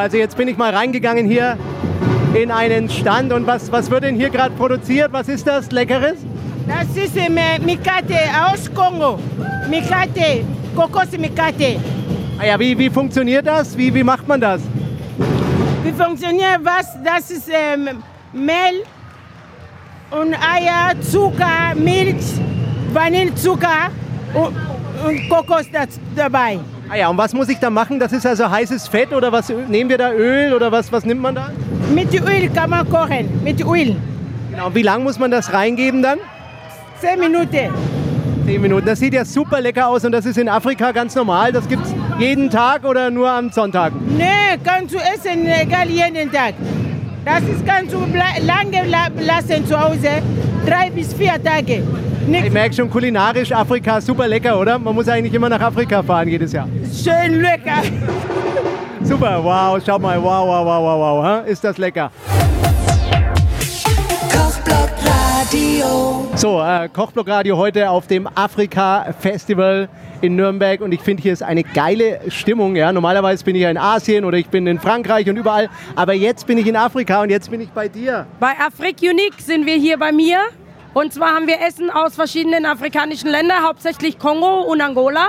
also 0.00 0.16
jetzt 0.16 0.36
bin 0.36 0.48
ich 0.48 0.56
mal 0.56 0.74
reingegangen 0.74 1.26
hier 1.26 1.58
in 2.34 2.50
einen 2.50 2.88
Stand 2.88 3.32
und 3.32 3.46
was, 3.46 3.70
was 3.70 3.90
wird 3.90 4.04
denn 4.04 4.16
hier 4.16 4.30
gerade 4.30 4.54
produziert? 4.54 5.12
Was 5.12 5.28
ist 5.28 5.46
das 5.46 5.70
Leckeres? 5.70 6.16
Das 6.66 6.96
ist 6.96 7.16
ähm, 7.16 7.38
Mikate 7.64 8.16
aus 8.46 8.72
Kongo. 8.72 9.18
Mikate, 9.68 10.44
Kokos 10.74 11.10
Mikate. 11.18 11.78
Ah 12.38 12.46
ja, 12.46 12.58
wie, 12.58 12.78
wie 12.78 12.88
funktioniert 12.88 13.46
das? 13.46 13.76
Wie, 13.76 13.92
wie 13.92 14.02
macht 14.02 14.26
man 14.26 14.40
das? 14.40 14.62
Wie 15.82 15.92
funktioniert 15.92 16.60
was? 16.62 16.86
Das 17.04 17.30
ist 17.30 17.50
ähm, 17.50 18.02
Mehl 18.32 18.82
und 20.10 20.34
Eier, 20.34 20.98
Zucker, 21.02 21.74
Milch, 21.74 22.24
Vanillezucker 22.92 23.90
und, 24.32 24.56
und 25.06 25.28
Kokos 25.28 25.66
dabei. 26.16 26.58
Ah 26.92 26.96
ja, 26.96 27.08
und 27.08 27.16
was 27.18 27.32
muss 27.32 27.48
ich 27.48 27.58
da 27.58 27.70
machen? 27.70 28.00
Das 28.00 28.12
ist 28.12 28.26
also 28.26 28.50
heißes 28.50 28.88
Fett 28.88 29.12
oder 29.12 29.30
was 29.30 29.48
nehmen 29.68 29.88
wir 29.90 29.98
da 29.98 30.12
Öl 30.12 30.52
oder 30.52 30.72
was, 30.72 30.90
was 30.90 31.04
nimmt 31.04 31.22
man 31.22 31.36
da? 31.36 31.50
Mit 31.94 32.12
Öl 32.14 32.48
kann 32.52 32.70
man 32.70 32.88
kochen, 32.88 33.28
mit 33.44 33.64
Öl. 33.64 33.94
Genau, 34.50 34.74
wie 34.74 34.82
lange 34.82 35.04
muss 35.04 35.18
man 35.18 35.30
das 35.30 35.52
reingeben 35.52 36.02
dann? 36.02 36.18
Zehn 37.00 37.20
Minuten. 37.20 37.70
Zehn 38.44 38.60
Minuten. 38.60 38.86
Das 38.86 38.98
sieht 38.98 39.14
ja 39.14 39.24
super 39.24 39.60
lecker 39.60 39.86
aus 39.86 40.04
und 40.04 40.10
das 40.12 40.26
ist 40.26 40.36
in 40.36 40.48
Afrika 40.48 40.90
ganz 40.90 41.14
normal. 41.14 41.52
Das 41.52 41.68
gibt 41.68 41.86
es 41.86 41.94
jeden 42.18 42.50
Tag 42.50 42.84
oder 42.84 43.08
nur 43.10 43.30
am 43.30 43.50
Sonntag? 43.50 43.92
Nee, 44.16 44.24
kannst 44.64 44.92
du 44.92 44.98
essen, 44.98 45.46
egal 45.46 45.88
jeden 45.88 46.30
Tag. 46.32 46.54
Das 47.24 47.40
ist 47.42 47.64
kannst 47.64 47.92
du 47.94 47.98
lange 48.00 48.88
la- 48.88 49.08
lassen 49.20 49.64
zu 49.64 49.80
Hause, 49.80 50.08
drei 50.66 50.90
bis 50.90 51.14
vier 51.14 51.40
Tage. 51.42 51.84
Ich 52.28 52.52
merke 52.52 52.74
schon 52.74 52.90
kulinarisch 52.90 53.50
Afrika 53.52 54.00
super 54.00 54.28
lecker, 54.28 54.58
oder? 54.58 54.78
Man 54.78 54.94
muss 54.94 55.08
eigentlich 55.08 55.32
immer 55.32 55.48
nach 55.48 55.60
Afrika 55.60 56.02
fahren 56.02 56.28
jedes 56.28 56.52
Jahr. 56.52 56.68
schön 56.92 57.40
lecker. 57.40 57.82
Super, 59.02 59.42
wow, 59.42 59.80
schau 59.84 59.98
mal, 59.98 60.22
wow, 60.22 60.46
wow, 60.46 60.64
wow, 60.64 60.82
wow, 60.82 61.24
wow, 61.24 61.46
ist 61.46 61.64
das 61.64 61.78
lecker. 61.78 62.10
Kochblock 64.32 64.90
Radio. 65.04 66.28
So, 66.36 66.60
äh, 66.60 66.88
Kochblock 66.88 67.28
Radio 67.28 67.56
heute 67.56 67.88
auf 67.88 68.06
dem 68.06 68.28
Afrika 68.34 69.12
Festival 69.18 69.88
in 70.20 70.36
Nürnberg 70.36 70.82
und 70.82 70.92
ich 70.92 71.00
finde 71.00 71.22
hier 71.22 71.32
ist 71.32 71.42
eine 71.42 71.64
geile 71.64 72.20
Stimmung. 72.28 72.76
Ja, 72.76 72.92
normalerweise 72.92 73.42
bin 73.44 73.56
ich 73.56 73.62
ja 73.62 73.70
in 73.70 73.78
Asien 73.78 74.24
oder 74.24 74.36
ich 74.36 74.48
bin 74.48 74.66
in 74.66 74.78
Frankreich 74.78 75.28
und 75.28 75.36
überall, 75.36 75.70
aber 75.96 76.12
jetzt 76.12 76.46
bin 76.46 76.58
ich 76.58 76.66
in 76.66 76.76
Afrika 76.76 77.22
und 77.22 77.30
jetzt 77.30 77.50
bin 77.50 77.62
ich 77.62 77.70
bei 77.70 77.88
dir. 77.88 78.26
Bei 78.38 78.52
Afrik 78.58 78.96
Unique 79.02 79.40
sind 79.40 79.64
wir 79.64 79.76
hier 79.76 79.98
bei 79.98 80.12
mir. 80.12 80.38
Und 80.92 81.14
zwar 81.14 81.34
haben 81.34 81.46
wir 81.46 81.60
Essen 81.60 81.88
aus 81.88 82.16
verschiedenen 82.16 82.66
afrikanischen 82.66 83.30
Ländern, 83.30 83.62
hauptsächlich 83.62 84.18
Kongo 84.18 84.62
und 84.62 84.80
Angola, 84.80 85.28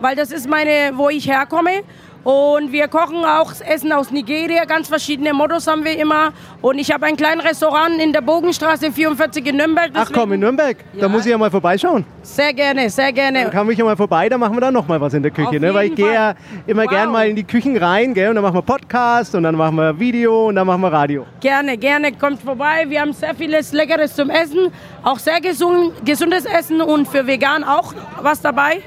weil 0.00 0.16
das 0.16 0.30
ist 0.30 0.48
meine, 0.48 0.92
wo 0.94 1.08
ich 1.08 1.28
herkomme. 1.28 1.82
Und 2.24 2.72
wir 2.72 2.88
kochen 2.88 3.24
auch 3.24 3.52
Essen 3.66 3.90
aus 3.92 4.10
Nigeria, 4.10 4.64
ganz 4.64 4.88
verschiedene 4.88 5.32
Mottos 5.32 5.66
haben 5.66 5.82
wir 5.84 5.96
immer. 5.98 6.32
Und 6.60 6.78
ich 6.78 6.90
habe 6.92 7.06
ein 7.06 7.16
kleines 7.16 7.42
Restaurant 7.44 8.02
in 8.02 8.12
der 8.12 8.20
Bogenstraße 8.20 8.90
44 8.92 9.46
in 9.46 9.56
Nürnberg. 9.56 9.90
Ach 9.94 10.10
komm, 10.12 10.32
in 10.32 10.40
Nürnberg, 10.40 10.76
da 10.94 11.02
Ja. 11.02 11.08
muss 11.08 11.24
ich 11.24 11.30
ja 11.30 11.38
mal 11.38 11.50
vorbeischauen. 11.50 12.04
Sehr 12.22 12.52
gerne, 12.52 12.90
sehr 12.90 13.06
Dann 13.12 13.14
gerne. 13.14 13.50
kann 13.50 13.70
ich 13.70 13.78
ja 13.78 13.84
mal 13.84 13.96
vorbei, 13.96 14.28
dann 14.28 14.40
machen 14.40 14.54
wir 14.56 14.60
da 14.60 14.70
noch 14.70 14.86
mal 14.88 15.00
was 15.00 15.14
in 15.14 15.22
der 15.22 15.30
Küche. 15.30 15.58
Ne? 15.58 15.72
Weil 15.72 15.86
ich 15.88 15.94
gehe 15.94 16.12
ja 16.12 16.34
immer 16.66 16.82
Wow. 16.82 16.90
gern 16.90 17.12
mal 17.12 17.28
in 17.28 17.36
die 17.36 17.44
Küchen 17.44 17.76
rein, 17.78 18.12
gell? 18.12 18.28
und 18.30 18.34
dann 18.34 18.44
machen 18.44 18.56
wir 18.56 18.62
Podcast 18.62 19.34
und 19.34 19.44
dann 19.44 19.54
machen 19.54 19.76
wir 19.76 19.98
Video 19.98 20.48
und 20.48 20.56
dann 20.56 20.66
machen 20.66 20.82
wir 20.82 20.92
Radio. 20.92 21.24
Gerne, 21.40 21.78
gerne, 21.78 22.12
kommt 22.12 22.42
vorbei. 22.42 22.84
Wir 22.88 23.00
haben 23.00 23.12
sehr 23.14 23.34
vieles 23.34 23.72
Leckeres 23.72 24.14
zum 24.14 24.28
Essen, 24.28 24.70
auch 25.02 25.18
sehr 25.20 25.40
gesund, 25.40 25.92
gesundes 26.04 26.44
Essen 26.44 26.82
und 26.82 27.08
für 27.08 27.26
vegan 27.26 27.64
auch 27.64 27.94
was 28.20 28.42
dabei. 28.42 28.82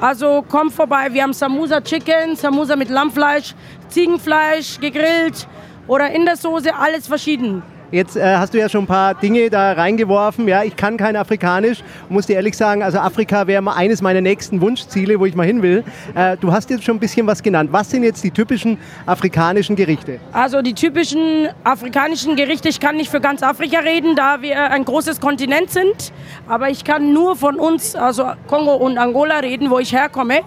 Also 0.00 0.44
kommt 0.48 0.72
vorbei. 0.72 1.08
Wir 1.10 1.24
haben 1.24 1.32
Samosa 1.32 1.80
Chicken, 1.80 2.36
Samosa 2.36 2.76
mit 2.76 2.88
Lammfleisch, 2.88 3.54
Ziegenfleisch, 3.88 4.78
gegrillt 4.78 5.48
oder 5.88 6.10
in 6.10 6.24
der 6.24 6.36
Soße, 6.36 6.72
alles 6.72 7.08
verschieden. 7.08 7.62
Jetzt 7.90 8.16
äh, 8.16 8.36
hast 8.36 8.52
du 8.52 8.58
ja 8.58 8.68
schon 8.68 8.84
ein 8.84 8.86
paar 8.86 9.14
Dinge 9.14 9.48
da 9.48 9.72
reingeworfen. 9.72 10.46
Ja, 10.46 10.62
ich 10.62 10.76
kann 10.76 10.98
kein 10.98 11.16
Afrikanisch. 11.16 11.82
Muss 12.10 12.26
dir 12.26 12.34
ehrlich 12.34 12.54
sagen, 12.54 12.82
also 12.82 12.98
Afrika 12.98 13.46
wäre 13.46 13.74
eines 13.74 14.02
meiner 14.02 14.20
nächsten 14.20 14.60
Wunschziele, 14.60 15.18
wo 15.18 15.24
ich 15.24 15.34
mal 15.34 15.46
hin 15.46 15.62
will. 15.62 15.84
Äh, 16.14 16.36
du 16.36 16.52
hast 16.52 16.68
jetzt 16.68 16.84
schon 16.84 16.96
ein 16.96 17.00
bisschen 17.00 17.26
was 17.26 17.42
genannt. 17.42 17.70
Was 17.72 17.90
sind 17.90 18.02
jetzt 18.02 18.22
die 18.22 18.30
typischen 18.30 18.76
afrikanischen 19.06 19.74
Gerichte? 19.74 20.20
Also 20.32 20.60
die 20.60 20.74
typischen 20.74 21.48
afrikanischen 21.64 22.36
Gerichte, 22.36 22.68
ich 22.68 22.78
kann 22.78 22.96
nicht 22.96 23.10
für 23.10 23.22
ganz 23.22 23.42
Afrika 23.42 23.80
reden, 23.80 24.14
da 24.16 24.42
wir 24.42 24.70
ein 24.70 24.84
großes 24.84 25.18
Kontinent 25.18 25.70
sind. 25.70 26.12
Aber 26.46 26.68
ich 26.68 26.84
kann 26.84 27.14
nur 27.14 27.36
von 27.36 27.58
uns, 27.58 27.94
also 27.94 28.32
Kongo 28.48 28.74
und 28.74 28.98
Angola 28.98 29.38
reden, 29.38 29.70
wo 29.70 29.78
ich 29.78 29.94
herkomme. 29.94 30.40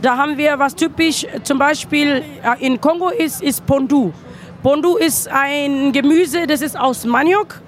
Da 0.00 0.16
haben 0.16 0.38
wir 0.38 0.58
was 0.58 0.74
typisch, 0.74 1.26
zum 1.42 1.58
Beispiel 1.58 2.22
äh, 2.42 2.64
in 2.64 2.80
Kongo 2.80 3.10
ist, 3.10 3.42
ist 3.42 3.66
Pondu. 3.66 4.12
Pondu 4.68 4.98
ist 4.98 5.30
ein 5.32 5.92
Gemüse, 5.92 6.46
das 6.46 6.60
ist 6.60 6.78
aus 6.78 7.06
Maniok. 7.06 7.62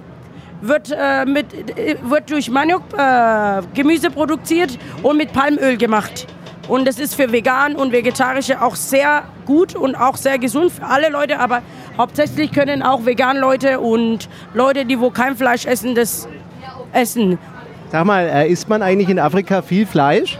Wird, 0.60 0.92
äh, 0.94 1.24
mit, 1.24 1.46
äh, 1.78 1.96
wird 2.02 2.30
durch 2.30 2.50
Maniok 2.50 2.82
äh, 2.94 3.62
Gemüse 3.72 4.10
produziert 4.10 4.78
und 5.02 5.16
mit 5.16 5.32
Palmöl 5.32 5.78
gemacht. 5.78 6.26
Und 6.68 6.86
das 6.86 6.98
ist 6.98 7.14
für 7.14 7.32
Vegan 7.32 7.74
und 7.74 7.90
Vegetarische 7.90 8.60
auch 8.60 8.74
sehr 8.74 9.22
gut 9.46 9.74
und 9.74 9.94
auch 9.94 10.18
sehr 10.18 10.38
gesund 10.38 10.72
für 10.72 10.84
alle 10.84 11.08
Leute. 11.08 11.40
Aber 11.40 11.62
hauptsächlich 11.96 12.52
können 12.52 12.82
auch 12.82 13.06
Vegan-Leute 13.06 13.80
und 13.80 14.28
Leute, 14.52 14.84
die 14.84 15.00
wo 15.00 15.08
kein 15.08 15.36
Fleisch 15.36 15.64
essen, 15.64 15.94
das 15.94 16.28
essen. 16.92 17.38
Sag 17.90 18.04
mal, 18.04 18.26
äh, 18.26 18.50
isst 18.50 18.68
man 18.68 18.82
eigentlich 18.82 19.08
in 19.08 19.18
Afrika 19.18 19.62
viel 19.62 19.86
Fleisch? 19.86 20.38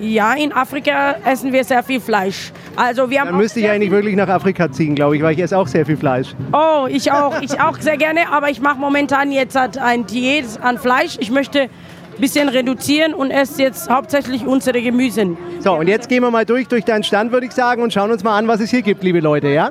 Ja, 0.00 0.34
in 0.34 0.52
Afrika 0.52 1.16
essen 1.24 1.52
wir 1.52 1.64
sehr 1.64 1.82
viel 1.82 2.00
Fleisch. 2.00 2.52
Also 2.76 3.10
wir 3.10 3.20
haben 3.20 3.28
Dann 3.28 3.36
müsste 3.36 3.60
ich 3.60 3.68
eigentlich 3.68 3.90
wirklich 3.90 4.16
nach 4.16 4.28
Afrika 4.28 4.70
ziehen, 4.70 4.94
glaube 4.94 5.16
ich, 5.16 5.22
weil 5.22 5.34
ich 5.34 5.40
esse 5.40 5.56
auch 5.56 5.66
sehr 5.66 5.84
viel 5.86 5.96
Fleisch. 5.96 6.34
Oh, 6.52 6.86
ich 6.88 7.12
auch, 7.12 7.40
ich 7.40 7.60
auch 7.60 7.78
sehr 7.78 7.96
gerne. 7.96 8.28
Aber 8.30 8.50
ich 8.50 8.60
mache 8.60 8.78
momentan 8.78 9.30
jetzt 9.32 9.54
halt 9.54 9.78
ein 9.78 10.06
Diät 10.06 10.46
an 10.60 10.78
Fleisch. 10.78 11.16
Ich 11.20 11.30
möchte 11.30 11.62
ein 11.62 12.20
bisschen 12.20 12.48
reduzieren 12.48 13.14
und 13.14 13.30
esse 13.30 13.62
jetzt 13.62 13.88
hauptsächlich 13.90 14.46
unsere 14.46 14.82
Gemüse. 14.82 15.36
So, 15.60 15.74
und 15.74 15.88
jetzt 15.88 16.08
gehen 16.08 16.22
wir 16.22 16.30
mal 16.30 16.44
durch, 16.44 16.68
durch 16.68 16.84
deinen 16.84 17.04
Stand, 17.04 17.32
würde 17.32 17.46
ich 17.46 17.52
sagen, 17.52 17.82
und 17.82 17.92
schauen 17.92 18.10
uns 18.10 18.22
mal 18.22 18.36
an, 18.36 18.48
was 18.48 18.60
es 18.60 18.70
hier 18.70 18.82
gibt, 18.82 19.02
liebe 19.02 19.20
Leute, 19.20 19.48
ja? 19.48 19.70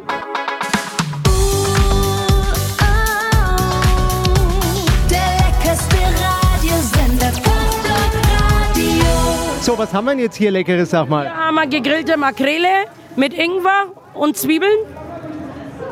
So, 9.72 9.78
was 9.78 9.94
haben 9.94 10.06
wir 10.08 10.16
jetzt 10.16 10.36
hier 10.36 10.52
Leckeres, 10.52 10.90
sag 10.90 11.08
mal? 11.08 11.24
Hier 11.24 11.34
haben 11.34 11.56
wir 11.56 11.66
gegrillte 11.66 12.18
Makrele 12.18 12.68
mit 13.16 13.34
Ingwer 13.34 13.86
und 14.14 14.36
Zwiebeln. 14.36 14.78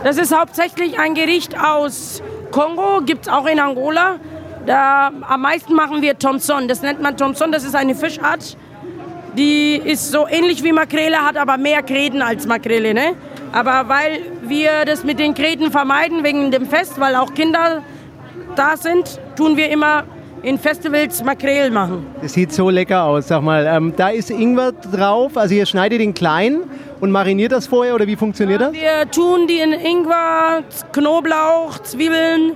Das 0.03 0.17
ist 0.17 0.37
hauptsächlich 0.37 0.99
ein 0.99 1.13
Gericht 1.13 1.57
aus 1.57 2.21
Kongo, 2.51 2.99
gibt 3.05 3.27
es 3.27 3.31
auch 3.31 3.45
in 3.45 3.57
Angola. 3.57 4.17
Da, 4.65 5.11
am 5.21 5.41
meisten 5.43 5.75
machen 5.75 6.01
wir 6.01 6.19
Thomson. 6.19 6.67
Das 6.67 6.81
nennt 6.81 7.01
man 7.01 7.15
Thomson, 7.15 7.53
das 7.53 7.63
ist 7.63 7.73
eine 7.73 7.95
Fischart. 7.95 8.57
Die 9.37 9.77
ist 9.77 10.11
so 10.11 10.27
ähnlich 10.27 10.61
wie 10.61 10.73
Makrele, 10.73 11.25
hat 11.25 11.37
aber 11.37 11.55
mehr 11.55 11.81
Gräten 11.81 12.21
als 12.21 12.45
Makrele. 12.45 12.93
Ne? 12.93 13.15
Aber 13.53 13.87
weil 13.87 14.23
wir 14.41 14.83
das 14.83 15.05
mit 15.05 15.19
den 15.19 15.33
Gräten 15.33 15.71
vermeiden, 15.71 16.25
wegen 16.25 16.51
dem 16.51 16.65
Fest, 16.65 16.99
weil 16.99 17.15
auch 17.15 17.33
Kinder 17.33 17.81
da 18.57 18.75
sind, 18.75 19.21
tun 19.37 19.55
wir 19.55 19.69
immer 19.69 20.03
in 20.43 20.57
Festivals 20.57 21.23
Makrelen 21.23 21.73
machen. 21.73 22.05
Das 22.21 22.33
sieht 22.33 22.53
so 22.53 22.69
lecker 22.69 23.03
aus, 23.03 23.27
sag 23.27 23.41
mal. 23.41 23.65
Ähm, 23.67 23.93
da 23.95 24.09
ist 24.09 24.29
Ingwer 24.29 24.71
drauf, 24.71 25.37
also 25.37 25.53
ihr 25.53 25.65
schneidet 25.65 26.01
ihn 26.01 26.13
klein 26.13 26.61
und 26.99 27.11
mariniert 27.11 27.51
das 27.51 27.67
vorher, 27.67 27.95
oder 27.95 28.07
wie 28.07 28.15
funktioniert 28.15 28.61
das? 28.61 28.73
Wir 28.73 29.09
tun 29.11 29.47
die 29.47 29.59
in 29.59 29.73
Ingwer, 29.73 30.63
Knoblauch, 30.91 31.79
Zwiebeln, 31.83 32.55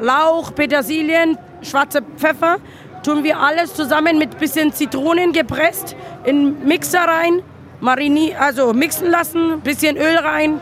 Lauch, 0.00 0.54
Petersilien, 0.54 1.38
schwarze 1.62 2.00
Pfeffer. 2.16 2.56
Tun 3.02 3.24
wir 3.24 3.38
alles 3.38 3.74
zusammen 3.74 4.18
mit 4.18 4.38
bisschen 4.38 4.72
Zitronen 4.72 5.32
gepresst 5.32 5.96
in 6.24 6.64
Mixer 6.66 7.00
rein, 7.00 7.42
marini 7.80 8.32
also 8.38 8.72
mixen 8.72 9.10
lassen, 9.10 9.60
bisschen 9.60 9.96
Öl 9.96 10.16
rein 10.18 10.60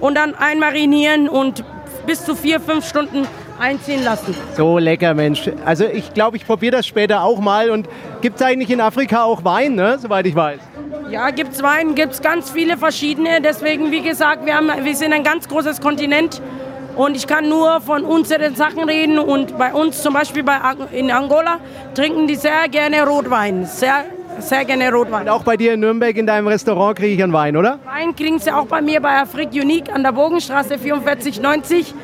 und 0.00 0.16
dann 0.16 0.34
einmarinieren 0.34 1.28
und 1.28 1.62
bis 2.06 2.24
zu 2.24 2.34
vier, 2.34 2.60
fünf 2.60 2.88
Stunden 2.88 3.26
einziehen 3.58 4.04
lassen. 4.04 4.34
So 4.56 4.78
lecker, 4.78 5.14
Mensch. 5.14 5.50
Also 5.64 5.84
ich 5.84 6.12
glaube, 6.14 6.36
ich 6.36 6.46
probiere 6.46 6.76
das 6.76 6.86
später 6.86 7.22
auch 7.22 7.40
mal. 7.40 7.70
Und 7.70 7.88
gibt 8.20 8.36
es 8.36 8.42
eigentlich 8.42 8.70
in 8.70 8.80
Afrika 8.80 9.24
auch 9.24 9.44
Wein, 9.44 9.74
ne? 9.74 9.98
soweit 9.98 10.26
ich 10.26 10.34
weiß? 10.34 10.60
Ja, 11.10 11.30
gibt's 11.30 11.62
Wein, 11.62 11.94
gibt's 11.94 12.20
ganz 12.20 12.50
viele 12.50 12.76
verschiedene. 12.76 13.40
Deswegen, 13.40 13.90
wie 13.90 14.02
gesagt, 14.02 14.44
wir, 14.44 14.56
haben, 14.56 14.70
wir 14.82 14.96
sind 14.96 15.12
ein 15.12 15.22
ganz 15.22 15.48
großes 15.48 15.80
Kontinent 15.80 16.40
und 16.96 17.14
ich 17.14 17.26
kann 17.26 17.48
nur 17.48 17.80
von 17.80 18.04
unseren 18.04 18.56
Sachen 18.56 18.84
reden. 18.84 19.18
Und 19.18 19.56
bei 19.58 19.72
uns, 19.72 20.02
zum 20.02 20.14
Beispiel 20.14 20.42
bei, 20.42 20.58
in 20.92 21.10
Angola, 21.10 21.58
trinken 21.94 22.26
die 22.26 22.34
sehr 22.34 22.68
gerne 22.70 23.06
Rotwein. 23.06 23.66
Sehr, 23.66 24.04
sehr 24.38 24.64
gerne 24.64 24.90
Rotwein. 24.92 25.22
Und 25.22 25.28
auch 25.28 25.44
bei 25.44 25.56
dir 25.56 25.74
in 25.74 25.80
Nürnberg 25.80 26.16
in 26.16 26.26
deinem 26.26 26.48
Restaurant 26.48 26.98
kriege 26.98 27.14
ich 27.14 27.22
einen 27.22 27.32
Wein, 27.32 27.56
oder? 27.56 27.78
Wein 27.84 28.16
kriegen 28.16 28.38
sie 28.38 28.50
auch 28.50 28.66
bei 28.66 28.80
mir 28.80 29.00
bei 29.00 29.20
Afrik 29.20 29.50
Unique 29.52 29.92
an 29.94 30.02
der 30.02 30.12
Bogenstraße 30.12 30.78
4490. 30.78 31.94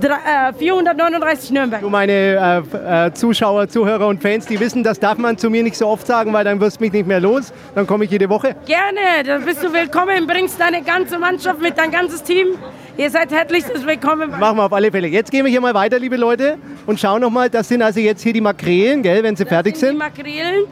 drei- 0.00 0.50
äh, 0.50 0.52
439 0.52 1.50
Nürnberg. 1.50 1.80
Du, 1.80 1.88
meine 1.88 2.62
äh, 2.74 3.06
äh, 3.06 3.12
Zuschauer, 3.12 3.68
Zuhörer 3.68 4.06
und 4.06 4.20
Fans, 4.22 4.46
die 4.46 4.58
wissen, 4.60 4.82
das 4.82 4.98
darf 5.00 5.18
man 5.18 5.36
zu 5.38 5.50
mir 5.50 5.62
nicht 5.62 5.76
so 5.76 5.86
oft 5.86 6.06
sagen, 6.06 6.32
weil 6.32 6.44
dann 6.44 6.60
wirst 6.60 6.78
du 6.80 6.84
mich 6.84 6.92
nicht 6.92 7.06
mehr 7.06 7.20
los. 7.20 7.52
Dann 7.74 7.86
komme 7.86 8.04
ich 8.04 8.10
jede 8.10 8.28
Woche. 8.28 8.54
Gerne, 8.66 9.24
da 9.24 9.38
bist 9.38 9.62
du 9.62 9.72
willkommen. 9.72 10.26
Bringst 10.26 10.60
deine 10.60 10.82
ganze 10.82 11.18
Mannschaft 11.18 11.60
mit, 11.60 11.76
dein 11.78 11.90
ganzes 11.90 12.22
Team. 12.22 12.48
Ihr 12.96 13.10
seid 13.10 13.30
herzlichst 13.32 13.86
willkommen. 13.86 14.30
Machen 14.38 14.56
wir 14.58 14.64
auf 14.64 14.72
alle 14.72 14.90
Fälle. 14.90 15.06
Jetzt 15.08 15.30
gehen 15.30 15.44
wir 15.44 15.50
hier 15.50 15.60
mal 15.60 15.74
weiter, 15.74 15.98
liebe 15.98 16.16
Leute, 16.16 16.58
und 16.86 16.98
schauen 16.98 17.20
nochmal. 17.20 17.48
Das 17.50 17.68
sind 17.68 17.82
also 17.82 18.00
jetzt 18.00 18.22
hier 18.22 18.32
die 18.32 18.40
Makrelen, 18.40 19.02
gell, 19.02 19.22
wenn 19.22 19.36
sie 19.36 19.44
fertig 19.46 19.74
Das 19.74 19.80
sind 19.80 19.90
sind. 20.00 20.02
die 20.16 20.22
Makrelen. 20.22 20.64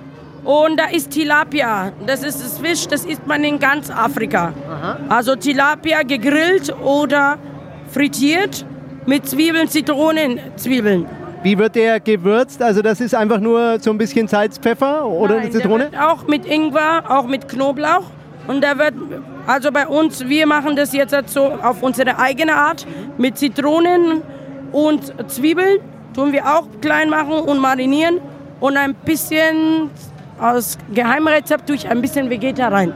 Und 0.45 0.77
da 0.79 0.85
ist 0.87 1.11
Tilapia. 1.11 1.93
Das 2.07 2.23
ist 2.23 2.41
das 2.45 2.59
Fisch, 2.59 2.87
das 2.87 3.05
isst 3.05 3.27
man 3.27 3.43
in 3.43 3.59
ganz 3.59 3.91
Afrika. 3.91 4.53
Also 5.09 5.35
Tilapia 5.35 6.03
gegrillt 6.03 6.73
oder 6.85 7.39
frittiert 7.91 8.65
mit 9.07 9.29
Zwiebeln, 9.29 9.69
Zitronen, 9.69 10.41
Zwiebeln. 10.57 11.07
Wie 11.43 11.57
wird 11.57 11.77
der 11.77 12.01
gewürzt? 12.01 12.61
Also 12.61 12.83
das 12.83 13.01
ist 13.01 13.15
einfach 13.15 13.39
nur 13.39 13.79
so 13.79 13.91
ein 13.91 13.99
bisschen 13.99 14.27
Salz, 14.27 14.59
Pfeffer 14.59 15.07
oder 15.07 15.37
Nein, 15.37 15.53
Zitrone? 15.53 15.91
Der 15.91 15.93
wird 15.93 16.03
auch 16.03 16.27
mit 16.27 16.47
Ingwer, 16.47 17.05
auch 17.09 17.27
mit 17.27 17.49
Knoblauch. 17.49 18.05
Und 18.49 18.63
der 18.63 18.79
wird, 18.79 18.95
also 19.47 19.71
bei 19.71 19.87
uns, 19.87 20.29
wir 20.29 20.47
machen 20.47 20.77
das 20.77 20.93
jetzt 20.93 21.13
halt 21.13 21.31
so 21.31 21.45
auf 21.45 21.83
unsere 21.83 22.19
eigene 22.19 22.55
Art 22.55 22.87
mit 23.19 23.39
Zitronen 23.39 24.23
und 24.73 25.13
Zwiebeln. 25.31 25.79
Tun 26.15 26.33
wir 26.33 26.47
auch 26.47 26.67
klein 26.81 27.11
machen 27.11 27.35
und 27.35 27.59
marinieren. 27.59 28.21
Und 28.59 28.77
ein 28.77 28.95
bisschen 28.95 29.91
aus 30.41 30.79
Geheimrezept 30.93 31.67
tue 31.67 31.77
ich 31.77 31.89
ein 31.89 32.01
bisschen 32.01 32.31
Vegeta 32.31 32.69
rein. 32.69 32.93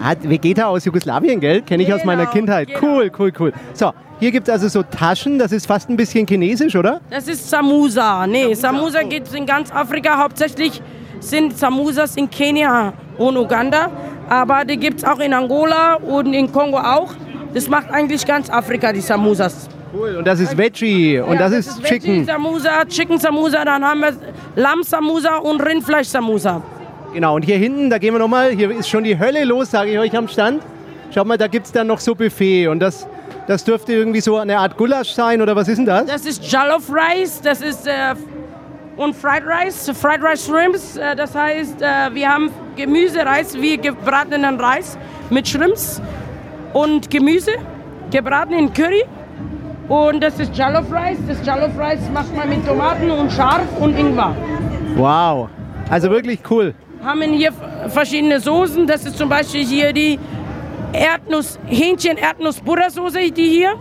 Hat 0.00 0.28
Vegeta 0.28 0.66
aus 0.66 0.84
Jugoslawien, 0.84 1.40
gell? 1.40 1.62
Kenne 1.62 1.82
ich 1.82 1.92
aus 1.92 2.04
meiner 2.04 2.22
Genau, 2.22 2.32
Kindheit. 2.32 2.68
genau. 2.68 2.80
Cool, 2.80 3.10
cool, 3.18 3.32
cool. 3.38 3.52
So, 3.74 3.92
hier 4.20 4.30
gibt 4.30 4.48
es 4.48 4.52
also 4.52 4.68
so 4.68 4.82
Taschen. 4.82 5.38
Das 5.38 5.52
ist 5.52 5.66
fast 5.66 5.88
ein 5.90 5.96
bisschen 5.96 6.26
chinesisch, 6.26 6.74
oder? 6.76 7.00
Das 7.10 7.28
ist 7.28 7.48
Samusa. 7.48 8.26
Nee, 8.26 8.54
Samusa 8.54 9.02
gibt 9.02 9.28
es 9.28 9.34
in 9.34 9.46
ganz 9.46 9.70
Afrika. 9.72 10.18
Hauptsächlich 10.18 10.80
sind 11.20 11.56
Samusas 11.56 12.16
in 12.16 12.28
Kenia 12.28 12.92
und 13.18 13.36
Uganda. 13.36 13.90
Aber 14.28 14.64
die 14.64 14.76
gibt 14.76 14.98
es 15.00 15.04
auch 15.04 15.18
in 15.18 15.32
Angola 15.34 15.94
und 15.94 16.32
in 16.32 16.50
Kongo 16.50 16.78
auch. 16.78 17.12
Das 17.54 17.68
macht 17.68 17.90
eigentlich 17.90 18.26
ganz 18.26 18.48
Afrika, 18.48 18.92
die 18.92 19.00
Samusas. 19.00 19.68
Cool. 19.94 20.16
Und 20.16 20.26
das 20.26 20.40
ist 20.40 20.56
Veggie 20.56 21.20
und 21.20 21.34
Ja, 21.34 21.38
das, 21.50 21.52
ist 21.52 21.82
Veggie 21.82 21.98
Chicken. 22.00 22.24
Samusa, 22.24 22.84
Chicken 22.88 23.18
Samusa, 23.18 23.62
dann 23.62 23.84
haben 23.84 24.00
wir 24.00 24.12
Lamm 24.56 24.82
Samusa 24.82 25.36
und 25.36 25.60
Rindfleisch 25.60 26.08
Samusa. 26.08 26.62
Genau, 27.12 27.34
und 27.36 27.44
hier 27.44 27.58
hinten, 27.58 27.90
da 27.90 27.98
gehen 27.98 28.14
wir 28.14 28.18
nochmal. 28.18 28.52
Hier 28.52 28.70
ist 28.70 28.88
schon 28.88 29.04
die 29.04 29.18
Hölle 29.18 29.44
los, 29.44 29.70
sage 29.70 29.90
ich 29.90 29.98
euch 29.98 30.16
am 30.16 30.28
Stand. 30.28 30.62
Schaut 31.14 31.26
mal, 31.26 31.36
da 31.36 31.46
gibt 31.46 31.66
es 31.66 31.72
dann 31.72 31.86
noch 31.86 32.00
so 32.00 32.14
Buffet. 32.14 32.68
Und 32.68 32.80
das, 32.80 33.06
das 33.46 33.64
dürfte 33.64 33.92
irgendwie 33.92 34.20
so 34.20 34.38
eine 34.38 34.58
Art 34.58 34.78
Gulasch 34.78 35.10
sein, 35.10 35.42
oder 35.42 35.54
was 35.54 35.68
ist 35.68 35.76
denn 35.76 35.86
das? 35.86 36.06
Das 36.06 36.24
ist 36.24 36.50
Jollof 36.50 36.90
Rice, 36.90 37.42
das 37.42 37.60
ist 37.60 37.86
äh, 37.86 38.14
und 38.96 39.14
Fried 39.14 39.42
Rice, 39.46 39.90
Fried 39.94 40.22
Rice 40.22 40.46
Shrimps. 40.46 40.96
Äh, 40.96 41.14
das 41.14 41.34
heißt, 41.34 41.82
äh, 41.82 42.14
wir 42.14 42.28
haben 42.28 42.50
Gemüsereis 42.76 43.54
wie 43.60 43.76
gebratenen 43.76 44.58
Reis 44.58 44.96
mit 45.28 45.46
Shrimps 45.46 46.00
und 46.72 47.10
Gemüse, 47.10 47.52
gebraten 48.10 48.54
in 48.54 48.72
Curry. 48.72 49.04
Und 49.88 50.22
das 50.22 50.38
ist 50.38 50.56
Jollof 50.56 50.86
Rice. 50.90 51.18
Das 51.28 51.46
Jollof 51.46 51.78
Rice 51.78 52.08
macht 52.14 52.34
man 52.34 52.48
mit 52.48 52.66
Tomaten 52.66 53.10
und 53.10 53.30
Scharf 53.30 53.66
und 53.80 53.98
Ingwer. 53.98 54.34
Wow. 54.96 55.50
Also 55.90 56.10
wirklich 56.10 56.40
cool. 56.48 56.74
Haben 57.02 57.22
hier 57.32 57.52
verschiedene 57.88 58.40
Soßen. 58.40 58.86
Das 58.86 59.04
ist 59.04 59.18
zum 59.18 59.28
Beispiel 59.28 59.64
hier 59.64 59.92
die 59.92 60.18
Erdnuss, 60.92 61.58
Hähnchen 61.66 62.16
Erdnuss 62.16 62.60
Butter 62.60 62.90
Soße, 62.90 63.30
die 63.30 63.48
hier. 63.48 63.74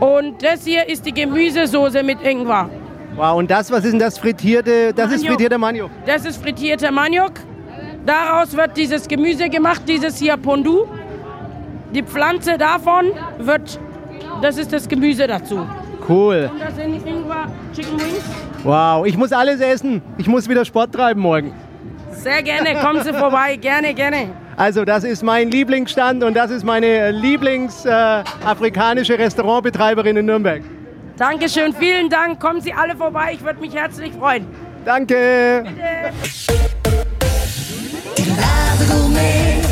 Und 0.00 0.42
das 0.42 0.64
hier 0.64 0.88
ist 0.88 1.04
die 1.06 1.12
Gemüsesoße 1.12 2.02
mit 2.02 2.22
Ingwer. 2.22 2.70
Wow, 3.16 3.36
und 3.38 3.50
das, 3.50 3.70
was 3.70 3.84
ist 3.84 3.92
denn 3.92 3.98
das 3.98 4.16
frittierte? 4.16 4.92
Das 4.94 5.06
ist 5.06 5.22
Maniok. 5.22 5.28
frittierter 5.30 5.58
Maniok. 5.58 5.90
Das 6.06 6.24
ist 6.24 6.40
frittierter 6.40 6.92
Maniok. 6.92 7.32
Daraus 8.06 8.56
wird 8.56 8.76
dieses 8.76 9.08
Gemüse 9.08 9.48
gemacht, 9.48 9.82
dieses 9.88 10.18
hier 10.18 10.36
Pondu. 10.36 10.86
Die 11.92 12.02
Pflanze 12.02 12.56
davon 12.56 13.06
wird, 13.38 13.80
das 14.40 14.56
ist 14.56 14.72
das 14.72 14.88
Gemüse 14.88 15.26
dazu. 15.26 15.66
Cool. 16.08 16.48
Und 16.52 16.60
das 16.60 16.76
sind 16.76 17.06
Ingwer 17.06 17.50
Chicken 17.74 17.98
Wings. 17.98 18.24
Wow, 18.62 19.04
ich 19.04 19.16
muss 19.16 19.32
alles 19.32 19.60
essen. 19.60 20.00
Ich 20.16 20.28
muss 20.28 20.48
wieder 20.48 20.64
Sport 20.64 20.92
treiben 20.92 21.20
morgen. 21.20 21.52
Sehr 22.22 22.42
gerne, 22.42 22.74
kommen 22.80 23.02
Sie 23.02 23.12
vorbei, 23.12 23.56
gerne, 23.56 23.92
gerne. 23.94 24.30
Also 24.56 24.84
das 24.84 25.04
ist 25.04 25.22
mein 25.22 25.50
Lieblingsstand 25.50 26.22
und 26.24 26.34
das 26.34 26.50
ist 26.50 26.64
meine 26.64 27.12
Lieblingsafrikanische 27.12 29.18
Restaurantbetreiberin 29.18 30.16
in 30.16 30.26
Nürnberg. 30.26 30.62
Dankeschön, 31.16 31.72
vielen 31.72 32.08
Dank. 32.08 32.40
Kommen 32.40 32.60
Sie 32.60 32.72
alle 32.72 32.96
vorbei, 32.96 33.32
ich 33.34 33.44
würde 33.44 33.60
mich 33.60 33.74
herzlich 33.74 34.12
freuen. 34.12 34.46
Danke. 34.84 35.64
Die 38.16 38.30
Ladegourmet 38.30 39.64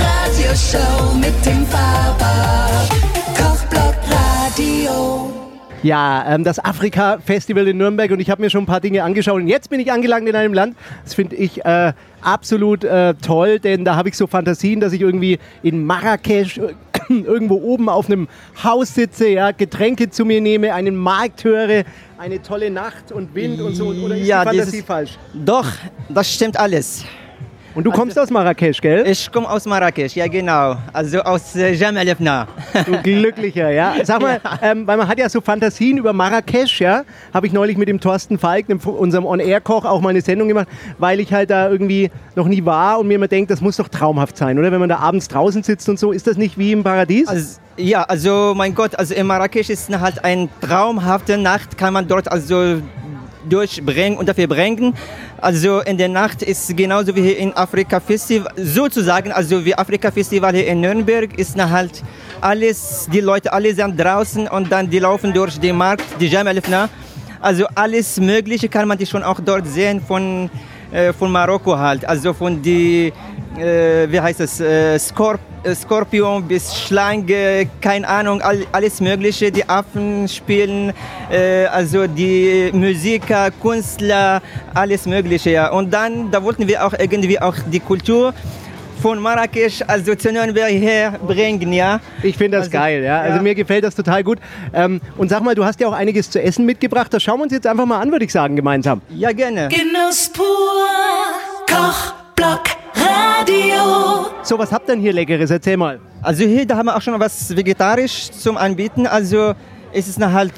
Radioshow 0.00 1.12
mit 1.14 1.44
dem 1.44 1.66
Faber 1.66 2.70
Kochblock 3.36 3.96
Radio. 4.10 5.43
Ja, 5.84 6.24
ähm, 6.26 6.44
das 6.44 6.64
Afrika-Festival 6.64 7.68
in 7.68 7.76
Nürnberg 7.76 8.10
und 8.10 8.18
ich 8.18 8.30
habe 8.30 8.40
mir 8.40 8.48
schon 8.48 8.62
ein 8.62 8.66
paar 8.66 8.80
Dinge 8.80 9.04
angeschaut 9.04 9.34
und 9.34 9.48
jetzt 9.48 9.68
bin 9.68 9.80
ich 9.80 9.92
angelangt 9.92 10.26
in 10.26 10.34
einem 10.34 10.54
Land, 10.54 10.76
das 11.04 11.12
finde 11.12 11.36
ich 11.36 11.62
äh, 11.62 11.92
absolut 12.22 12.84
äh, 12.84 13.12
toll, 13.20 13.60
denn 13.60 13.84
da 13.84 13.94
habe 13.94 14.08
ich 14.08 14.16
so 14.16 14.26
Fantasien, 14.26 14.80
dass 14.80 14.94
ich 14.94 15.02
irgendwie 15.02 15.38
in 15.62 15.84
Marrakesch 15.84 16.56
äh, 16.56 16.72
irgendwo 17.12 17.56
oben 17.56 17.90
auf 17.90 18.06
einem 18.06 18.28
Haus 18.62 18.94
sitze, 18.94 19.28
ja, 19.28 19.50
Getränke 19.50 20.08
zu 20.08 20.24
mir 20.24 20.40
nehme, 20.40 20.72
einen 20.72 20.96
Markt 20.96 21.44
höre, 21.44 21.84
eine 22.16 22.40
tolle 22.40 22.70
Nacht 22.70 23.12
und 23.12 23.34
Wind 23.34 23.60
und 23.60 23.74
so. 23.74 23.88
Oder 23.88 24.16
ist 24.16 24.26
Ja, 24.26 24.42
die 24.42 24.56
Fantasie 24.56 24.82
falsch? 24.82 25.18
Doch, 25.34 25.66
das 26.08 26.32
stimmt 26.32 26.58
alles. 26.58 27.04
Und 27.74 27.82
du 27.84 27.90
kommst 27.90 28.16
aus 28.16 28.30
Marrakesch, 28.30 28.80
gell? 28.80 29.04
Ich 29.06 29.32
komme 29.32 29.50
aus 29.50 29.66
Marrakesch, 29.66 30.14
ja 30.14 30.28
genau. 30.28 30.76
Also 30.92 31.20
aus 31.22 31.56
äh, 31.56 31.72
Jam 31.72 31.96
El 31.96 32.14
Fna. 32.14 32.46
Du 32.86 33.02
Glücklicher, 33.02 33.70
ja. 33.70 33.94
Sag 34.04 34.22
mal, 34.22 34.40
ähm, 34.62 34.86
weil 34.86 34.96
man 34.96 35.08
hat 35.08 35.18
ja 35.18 35.28
so 35.28 35.40
Fantasien 35.40 35.98
über 35.98 36.12
Marrakesch, 36.12 36.80
ja. 36.80 37.02
Habe 37.32 37.48
ich 37.48 37.52
neulich 37.52 37.76
mit 37.76 37.88
dem 37.88 37.98
Thorsten 37.98 38.38
Falk, 38.38 38.68
dem, 38.68 38.78
unserem 38.78 39.26
On-Air-Koch, 39.26 39.84
auch 39.84 40.00
mal 40.00 40.10
eine 40.10 40.20
Sendung 40.20 40.46
gemacht, 40.46 40.68
weil 40.98 41.18
ich 41.18 41.32
halt 41.32 41.50
da 41.50 41.68
irgendwie 41.68 42.12
noch 42.36 42.46
nie 42.46 42.64
war 42.64 43.00
und 43.00 43.08
mir 43.08 43.14
immer 43.14 43.28
denkt, 43.28 43.50
das 43.50 43.60
muss 43.60 43.76
doch 43.76 43.88
traumhaft 43.88 44.36
sein, 44.36 44.56
oder? 44.56 44.70
Wenn 44.70 44.80
man 44.80 44.88
da 44.88 44.98
abends 44.98 45.26
draußen 45.26 45.64
sitzt 45.64 45.88
und 45.88 45.98
so, 45.98 46.12
ist 46.12 46.28
das 46.28 46.36
nicht 46.36 46.56
wie 46.56 46.70
im 46.70 46.84
Paradies? 46.84 47.26
Also, 47.26 47.58
ja, 47.76 48.04
also 48.04 48.52
mein 48.54 48.76
Gott, 48.76 48.96
also 48.96 49.14
in 49.14 49.26
Marrakesch 49.26 49.68
ist 49.68 49.90
halt 49.98 50.24
eine 50.24 50.48
traumhafte 50.60 51.38
Nacht, 51.38 51.76
kann 51.76 51.92
man 51.92 52.06
dort 52.06 52.30
also 52.30 52.80
durchbringen 53.48 54.18
und 54.18 54.28
dafür 54.28 54.46
bringen. 54.46 54.94
Also 55.38 55.80
in 55.80 55.98
der 55.98 56.08
Nacht 56.08 56.42
ist 56.42 56.76
genauso 56.76 57.14
wie 57.14 57.22
hier 57.22 57.38
in 57.38 57.52
Afrika 57.56 58.00
Festival, 58.00 58.52
sozusagen, 58.56 59.32
also 59.32 59.64
wie 59.64 59.74
Afrika 59.74 60.10
Festival 60.10 60.54
hier 60.54 60.66
in 60.66 60.80
Nürnberg, 60.80 61.38
ist 61.38 61.56
halt 61.58 62.02
alles, 62.40 63.08
die 63.12 63.20
Leute 63.20 63.52
alle 63.52 63.74
sind 63.74 63.98
draußen 63.98 64.48
und 64.48 64.70
dann 64.70 64.88
die 64.88 64.98
laufen 64.98 65.32
durch 65.32 65.58
den 65.58 65.76
Markt, 65.76 66.04
die 66.20 66.28
Jam. 66.28 66.48
Also 67.40 67.66
alles 67.74 68.18
Mögliche 68.18 68.68
kann 68.68 68.88
man 68.88 68.96
die 68.96 69.06
schon 69.06 69.22
auch 69.22 69.38
dort 69.38 69.66
sehen 69.66 70.00
von, 70.00 70.48
äh, 70.90 71.12
von 71.12 71.30
Marokko 71.30 71.76
halt. 71.76 72.04
Also 72.06 72.32
von 72.32 72.62
die, 72.62 73.12
äh, 73.58 74.10
wie 74.10 74.20
heißt 74.20 74.40
es, 74.40 74.60
äh, 74.60 74.98
Skorp 74.98 75.40
äh, 75.62 75.74
Skorpion 75.74 76.46
bis 76.46 76.74
Schlange, 76.76 77.68
keine 77.80 78.06
Ahnung, 78.06 78.40
all, 78.42 78.66
alles 78.72 79.00
Mögliche. 79.00 79.50
Die 79.50 79.68
Affen 79.68 80.28
spielen, 80.28 80.92
äh, 81.30 81.66
also 81.66 82.06
die 82.06 82.70
Musiker, 82.72 83.50
Künstler, 83.50 84.42
alles 84.74 85.06
Mögliche. 85.06 85.50
Ja. 85.50 85.70
Und 85.70 85.92
dann, 85.92 86.30
da 86.30 86.42
wollten 86.42 86.68
wir 86.68 86.84
auch 86.84 86.92
irgendwie 86.98 87.40
auch 87.40 87.54
die 87.72 87.80
Kultur 87.80 88.34
von 89.00 89.18
Marrakesch, 89.18 89.82
also 89.86 90.14
zu 90.14 90.32
Nürnberg 90.32 90.70
herbringen, 90.70 91.72
ja. 91.72 92.00
Ich 92.22 92.38
finde 92.38 92.58
das 92.58 92.68
Also, 92.68 92.78
geil, 92.78 93.02
ja. 93.02 93.20
Also 93.20 93.36
ja. 93.36 93.42
mir 93.42 93.54
gefällt 93.54 93.84
das 93.84 93.94
total 93.94 94.24
gut. 94.24 94.38
Ähm, 94.72 95.00
und 95.18 95.28
sag 95.28 95.42
mal, 95.42 95.54
du 95.54 95.64
hast 95.64 95.80
ja 95.80 95.88
auch 95.88 95.92
einiges 95.92 96.30
zu 96.30 96.40
essen 96.40 96.64
mitgebracht. 96.64 97.12
Das 97.12 97.22
schauen 97.22 97.38
wir 97.38 97.44
uns 97.44 97.52
jetzt 97.52 97.66
einfach 97.66 97.86
mal 97.86 98.00
an, 98.00 98.10
würde 98.12 98.24
ich 98.24 98.32
sagen, 98.32 98.56
gemeinsam. 98.56 99.02
Ja, 99.10 99.32
gerne. 99.32 99.68
Genuss 99.68 100.30
pur. 100.32 100.44
Kochblock 101.66 102.83
Radio. 102.94 104.26
So, 104.42 104.58
was 104.58 104.72
habt 104.72 104.88
ihr 104.88 104.94
denn 104.94 105.00
hier 105.00 105.12
Leckeres? 105.12 105.50
Erzähl 105.50 105.76
mal. 105.76 106.00
Also 106.22 106.44
hier, 106.44 106.66
da 106.66 106.76
haben 106.76 106.86
wir 106.86 106.96
auch 106.96 107.02
schon 107.02 107.18
was 107.18 107.54
vegetarisch 107.54 108.30
zum 108.30 108.56
Anbieten. 108.56 109.06
Also 109.06 109.54
es 109.92 110.08
ist 110.08 110.20
halt 110.20 110.54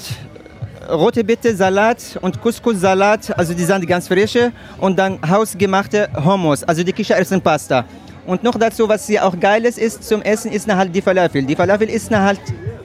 rote 0.90 1.24
Beete, 1.24 1.54
Salat 1.54 2.18
und 2.20 2.40
Couscous-Salat, 2.40 3.36
also 3.36 3.54
die 3.54 3.64
sind 3.64 3.86
ganz 3.86 4.08
frische. 4.08 4.52
Und 4.78 4.98
dann 4.98 5.18
hausgemachte 5.28 6.08
Hummus, 6.24 6.62
also 6.64 6.82
die 6.82 6.92
Kichererbsenpasta. 6.92 7.84
Und 8.26 8.42
noch 8.42 8.56
dazu, 8.56 8.88
was 8.88 9.06
hier 9.06 9.24
auch 9.24 9.38
geiles 9.38 9.78
ist 9.78 10.02
zum 10.04 10.22
Essen, 10.22 10.50
ist 10.52 10.68
halt 10.68 10.94
die 10.94 11.02
Falafel. 11.02 11.42
Die 11.42 11.54
Falafel 11.54 11.88
ist 11.88 12.10
halt 12.10 12.40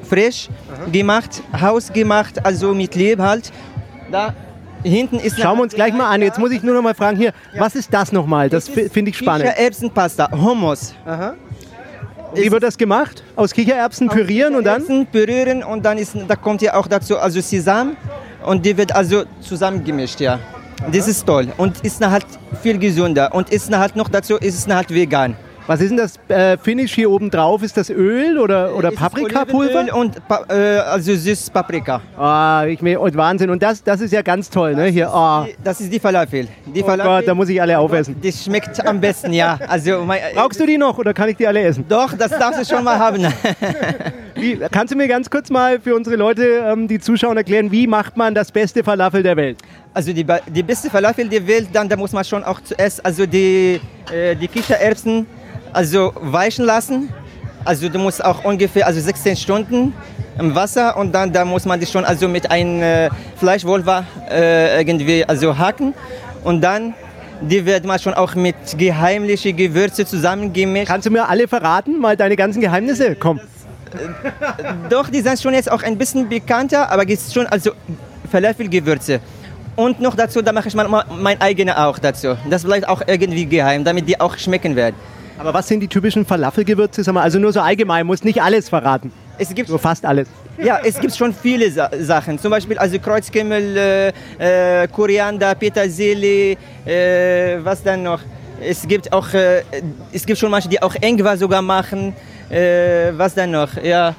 frisch 0.07 0.49
gemacht, 0.91 1.41
hausgemacht, 1.59 2.45
also 2.45 2.73
mit 2.73 2.95
Liebe 2.95 3.23
halt. 3.23 3.51
Da 4.11 4.35
hinten 4.83 5.17
ist 5.19 5.39
Schauen 5.39 5.57
wir 5.57 5.63
uns 5.63 5.73
gleich 5.73 5.93
mal 5.93 6.09
an. 6.09 6.21
Jetzt 6.21 6.39
muss 6.39 6.51
ich 6.51 6.63
nur 6.63 6.73
noch 6.75 6.81
mal 6.81 6.93
fragen, 6.95 7.17
hier, 7.17 7.33
was 7.57 7.75
ist 7.75 7.93
das 7.93 8.11
nochmal? 8.11 8.49
Das 8.49 8.67
fi- 8.67 8.89
finde 8.89 9.11
ich 9.11 9.17
spannend. 9.17 9.47
Kichererbsenpasta, 9.49 10.29
Hummus. 10.31 10.93
Wie 12.33 12.51
wird 12.51 12.63
das 12.63 12.77
gemacht? 12.77 13.23
Aus 13.35 13.51
Kichererbsen 13.53 14.07
pürieren 14.07 14.55
und 14.55 14.63
dann? 14.63 14.81
Erbsen 14.81 15.05
pürieren 15.07 15.63
und 15.63 15.83
dann 15.83 15.97
ist, 15.97 16.15
da 16.27 16.35
kommt 16.35 16.61
ja 16.61 16.75
auch 16.75 16.87
dazu 16.87 17.17
also 17.19 17.41
Sesam 17.41 17.97
und 18.45 18.65
die 18.65 18.75
wird 18.77 18.95
also 18.95 19.23
zusammengemischt, 19.41 20.19
ja. 20.21 20.39
Das 20.91 21.07
ist 21.07 21.25
toll 21.27 21.49
und 21.57 21.81
ist 21.81 22.03
halt 22.05 22.25
viel 22.63 22.77
gesünder 22.79 23.35
und 23.35 23.49
ist 23.51 23.71
halt 23.75 23.95
noch 23.95 24.07
dazu 24.09 24.37
ist 24.37 24.55
es 24.67 24.73
halt 24.73 24.89
vegan. 24.91 25.35
Was 25.71 25.79
ist 25.79 25.91
denn 25.91 25.97
das 25.99 26.19
äh, 26.27 26.57
Finish 26.57 26.93
hier 26.95 27.09
oben 27.09 27.29
drauf? 27.29 27.63
Ist 27.63 27.77
das 27.77 27.89
Öl 27.89 28.37
oder, 28.37 28.75
oder 28.75 28.91
Paprikapulver? 28.91 29.95
Und 29.95 30.27
pa 30.27 30.43
äh, 30.49 30.79
also 30.79 31.15
süß 31.15 31.49
Paprika. 31.49 32.01
Ah, 32.17 32.65
ich 32.67 32.81
mir, 32.81 32.99
und 32.99 33.15
Wahnsinn. 33.15 33.49
Und 33.49 33.63
das, 33.63 33.81
das 33.81 34.01
ist 34.01 34.11
ja 34.11 34.21
ganz 34.21 34.49
toll, 34.49 34.75
ne? 34.75 34.87
Hier, 34.87 35.09
ah. 35.09 35.47
Das 35.63 35.79
ist 35.79 35.93
die 35.93 35.99
Falafel. 36.01 36.49
Die 36.75 36.83
Oh 36.83 36.87
Falafel, 36.87 37.19
Gott, 37.19 37.27
da 37.29 37.33
muss 37.33 37.47
ich 37.47 37.61
alle 37.61 37.79
aufessen. 37.79 38.17
das 38.21 38.43
schmeckt 38.43 38.85
am 38.85 38.99
besten, 38.99 39.31
ja. 39.31 39.57
Also 39.65 40.03
mein, 40.03 40.19
Brauchst 40.35 40.59
du 40.59 40.65
die 40.65 40.77
noch 40.77 40.97
oder 40.97 41.13
kann 41.13 41.29
ich 41.29 41.37
die 41.37 41.47
alle 41.47 41.61
essen? 41.61 41.85
doch, 41.87 42.17
das 42.17 42.31
darfst 42.31 42.59
du 42.59 42.75
schon 42.75 42.83
mal 42.83 42.99
haben. 42.99 43.25
Wie, 44.35 44.57
kannst 44.71 44.93
du 44.93 44.97
mir 44.97 45.07
ganz 45.07 45.29
kurz 45.29 45.49
mal 45.49 45.79
für 45.79 45.95
unsere 45.95 46.17
Leute, 46.17 46.65
ähm, 46.65 46.89
die 46.89 46.99
zuschauen, 46.99 47.37
erklären, 47.37 47.71
wie 47.71 47.87
macht 47.87 48.17
man 48.17 48.35
das 48.35 48.51
beste 48.51 48.83
Falafel 48.83 49.23
der 49.23 49.37
Welt? 49.37 49.57
Also 49.93 50.11
die, 50.11 50.25
die 50.47 50.63
beste 50.63 50.89
Falafel 50.89 51.29
der 51.29 51.47
Welt, 51.47 51.69
dann 51.71 51.87
da 51.87 51.95
muss 51.95 52.11
man 52.11 52.25
schon 52.25 52.43
auch 52.43 52.59
zuerst 52.59 53.05
also 53.05 53.25
die, 53.25 53.79
äh, 54.11 54.35
die 54.35 54.49
Kichererbsen 54.49 55.25
also 55.73 56.13
weichen 56.15 56.65
lassen. 56.65 57.09
Also 57.63 57.89
du 57.89 57.99
musst 57.99 58.23
auch 58.23 58.43
ungefähr 58.43 58.87
also 58.87 58.99
16 58.99 59.35
Stunden 59.35 59.93
im 60.39 60.55
Wasser 60.55 60.97
und 60.97 61.13
dann 61.13 61.31
da 61.31 61.45
muss 61.45 61.65
man 61.65 61.79
die 61.79 61.85
schon 61.85 62.05
also 62.05 62.27
mit 62.27 62.49
einem 62.49 62.81
äh, 62.81 63.09
Fleischwolfer 63.37 64.05
äh, 64.29 64.79
irgendwie 64.79 65.23
also 65.25 65.57
hacken 65.57 65.93
und 66.43 66.61
dann 66.61 66.93
die 67.41 67.65
wird 67.65 67.85
man 67.85 67.99
schon 67.99 68.13
auch 68.13 68.35
mit 68.35 68.55
geheimlichen 68.77 69.55
Gewürze 69.57 70.05
zusammengemischt. 70.05 70.87
Kannst 70.87 71.07
du 71.07 71.11
mir 71.11 71.27
alle 71.27 71.47
verraten, 71.47 71.99
mal 71.99 72.15
deine 72.15 72.35
ganzen 72.35 72.61
Geheimnisse? 72.61 73.15
Komm. 73.15 73.39
Doch, 74.89 75.09
die 75.09 75.21
sind 75.21 75.41
schon 75.41 75.53
jetzt 75.53 75.69
auch 75.69 75.83
ein 75.83 75.97
bisschen 75.97 76.29
bekannter, 76.29 76.89
aber 76.91 77.03
es 77.09 77.27
ist 77.27 77.33
schon 77.33 77.47
also 77.47 77.71
Falafel-Gewürze. 78.31 79.19
Und 79.75 79.99
noch 79.99 80.15
dazu, 80.15 80.41
da 80.41 80.51
mache 80.51 80.67
ich 80.67 80.75
mal 80.75 80.87
mal 80.87 81.05
mein 81.19 81.41
eigenes 81.41 81.75
auch 81.75 81.97
dazu. 81.97 82.37
Das 82.49 82.63
bleibt 82.63 82.87
auch 82.87 83.01
irgendwie 83.07 83.45
geheim, 83.45 83.83
damit 83.83 84.07
die 84.07 84.19
auch 84.19 84.37
schmecken 84.37 84.75
werden. 84.75 84.95
Aber 85.41 85.55
was 85.55 85.67
sind 85.67 85.79
die 85.79 85.87
typischen 85.87 86.23
Falafelgewürze? 86.23 87.03
Sag 87.03 87.15
mal, 87.15 87.23
also 87.23 87.39
nur 87.39 87.51
so 87.51 87.61
allgemein, 87.61 88.05
muss 88.05 88.23
nicht 88.23 88.39
alles 88.43 88.69
verraten. 88.69 89.11
Es 89.39 89.51
gibt, 89.55 89.69
Nur 89.69 89.79
fast 89.79 90.05
alles. 90.05 90.27
ja, 90.59 90.79
es 90.85 90.99
gibt 90.99 91.15
schon 91.15 91.33
viele 91.33 91.71
Sa 91.71 91.89
Sachen. 91.99 92.37
Zum 92.37 92.51
Beispiel 92.51 92.77
also 92.77 92.99
Kreuzkümmel, 92.99 94.13
äh, 94.37 94.83
äh, 94.83 94.87
Koriander, 94.87 95.55
Petersilie, 95.55 96.57
äh, 96.85 97.57
was 97.63 97.81
dann 97.81 98.03
noch? 98.03 98.19
Es 98.61 98.87
gibt 98.87 99.11
auch, 99.11 99.33
äh, 99.33 99.63
es 100.13 100.27
gibt 100.27 100.37
schon 100.37 100.51
manche, 100.51 100.69
die 100.69 100.79
auch 100.79 100.93
Ingwer 101.01 101.35
sogar 101.37 101.63
machen. 101.63 102.13
Äh, 102.51 103.11
was 103.17 103.33
dann 103.33 103.49
noch? 103.49 103.81
Ja, 103.81 104.13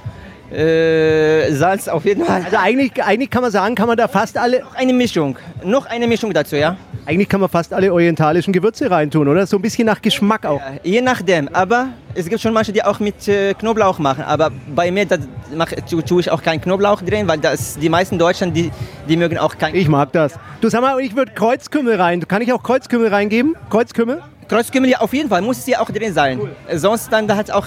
äh, 0.53 1.53
Salz 1.53 1.89
auf 1.89 2.05
jeden 2.05 2.25
Fall. 2.25 2.43
Also 2.45 2.57
eigentlich, 2.59 3.03
eigentlich 3.03 3.31
kann 3.31 3.43
man 3.43 3.51
sagen, 3.51 3.75
kann 3.75 3.87
man 3.87 3.97
da 3.97 4.09
fast 4.09 4.37
alle, 4.39 4.63
Eine 4.75 4.93
Mischung, 4.93 5.39
noch 5.65 5.87
eine 5.87 6.07
Mischung 6.07 6.33
dazu, 6.33 6.57
ja? 6.57 6.77
eigentlich 7.07 7.29
kann 7.29 7.41
man 7.41 7.49
fast 7.49 7.73
alle 7.73 7.93
orientalischen 7.93 8.53
Gewürze 8.53 8.91
reintun, 8.91 9.29
oder? 9.29 9.47
So 9.47 9.57
ein 9.57 9.63
bisschen 9.63 9.87
nach 9.87 10.01
Geschmack 10.01 10.47
auch. 10.47 10.61
Ja, 10.61 10.73
Je 10.83 11.01
nachdem, 11.01 11.49
aber 11.53 11.89
es 12.15 12.29
gibt 12.29 12.41
schon 12.41 12.53
manche, 12.53 12.73
die 12.73 12.85
auch 12.85 13.01
mit 13.01 13.27
äh, 13.29 13.55
Knoblauch 13.55 13.99
machen. 13.99 14.25
Aber 14.25 14.51
bei 14.75 14.91
mir 14.91 15.07
da 15.07 15.17
mach, 15.55 15.73
tu, 15.89 16.01
tue 16.03 16.21
ich 16.21 16.31
auch 16.31 16.43
keinen 16.43 16.61
Knoblauch 16.61 17.03
drin, 17.03 17.27
weil 17.27 17.39
das, 17.39 17.77
die 17.79 17.89
meisten 17.89 18.19
Deutschen, 18.19 18.53
die, 18.53 18.71
die 19.09 19.17
mögen 19.17 19.39
auch 19.39 19.57
kein 19.59 19.75
Ich 19.75 19.89
mag 19.89 20.13
das. 20.13 20.35
Du 20.61 20.69
sag 20.69 20.81
mal, 20.81 21.01
ich 21.01 21.17
würde 21.17 21.33
Kreuzkümmel 21.33 21.97
rein. 22.01 22.27
Kann 22.29 22.43
ich 22.43 22.53
auch 22.53 22.63
Kreuzkümmel 22.63 23.09
reingeben? 23.09 23.57
Kreuzkümmel? 23.71 24.23
Kreuzkümmel. 24.49 24.91
Ja, 24.91 25.01
auf 25.01 25.13
jeden 25.13 25.29
Fall 25.29 25.43
muss 25.43 25.59
es 25.59 25.67
ja 25.67 25.81
auch 25.81 25.91
drin 25.91 26.13
sein. 26.13 26.41
Sonst 26.75 27.13
dann 27.13 27.27
da 27.27 27.37
hat 27.37 27.51
auch 27.51 27.67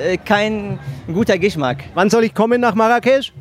äh, 0.00 0.16
kein 0.16 0.78
guter 1.06 1.38
Geschmack. 1.38 1.84
Wann 1.94 2.10
soll 2.10 2.24
ich 2.24 2.34
kommen 2.34 2.60
nach 2.60 2.74
Marrakesch? 2.74 3.32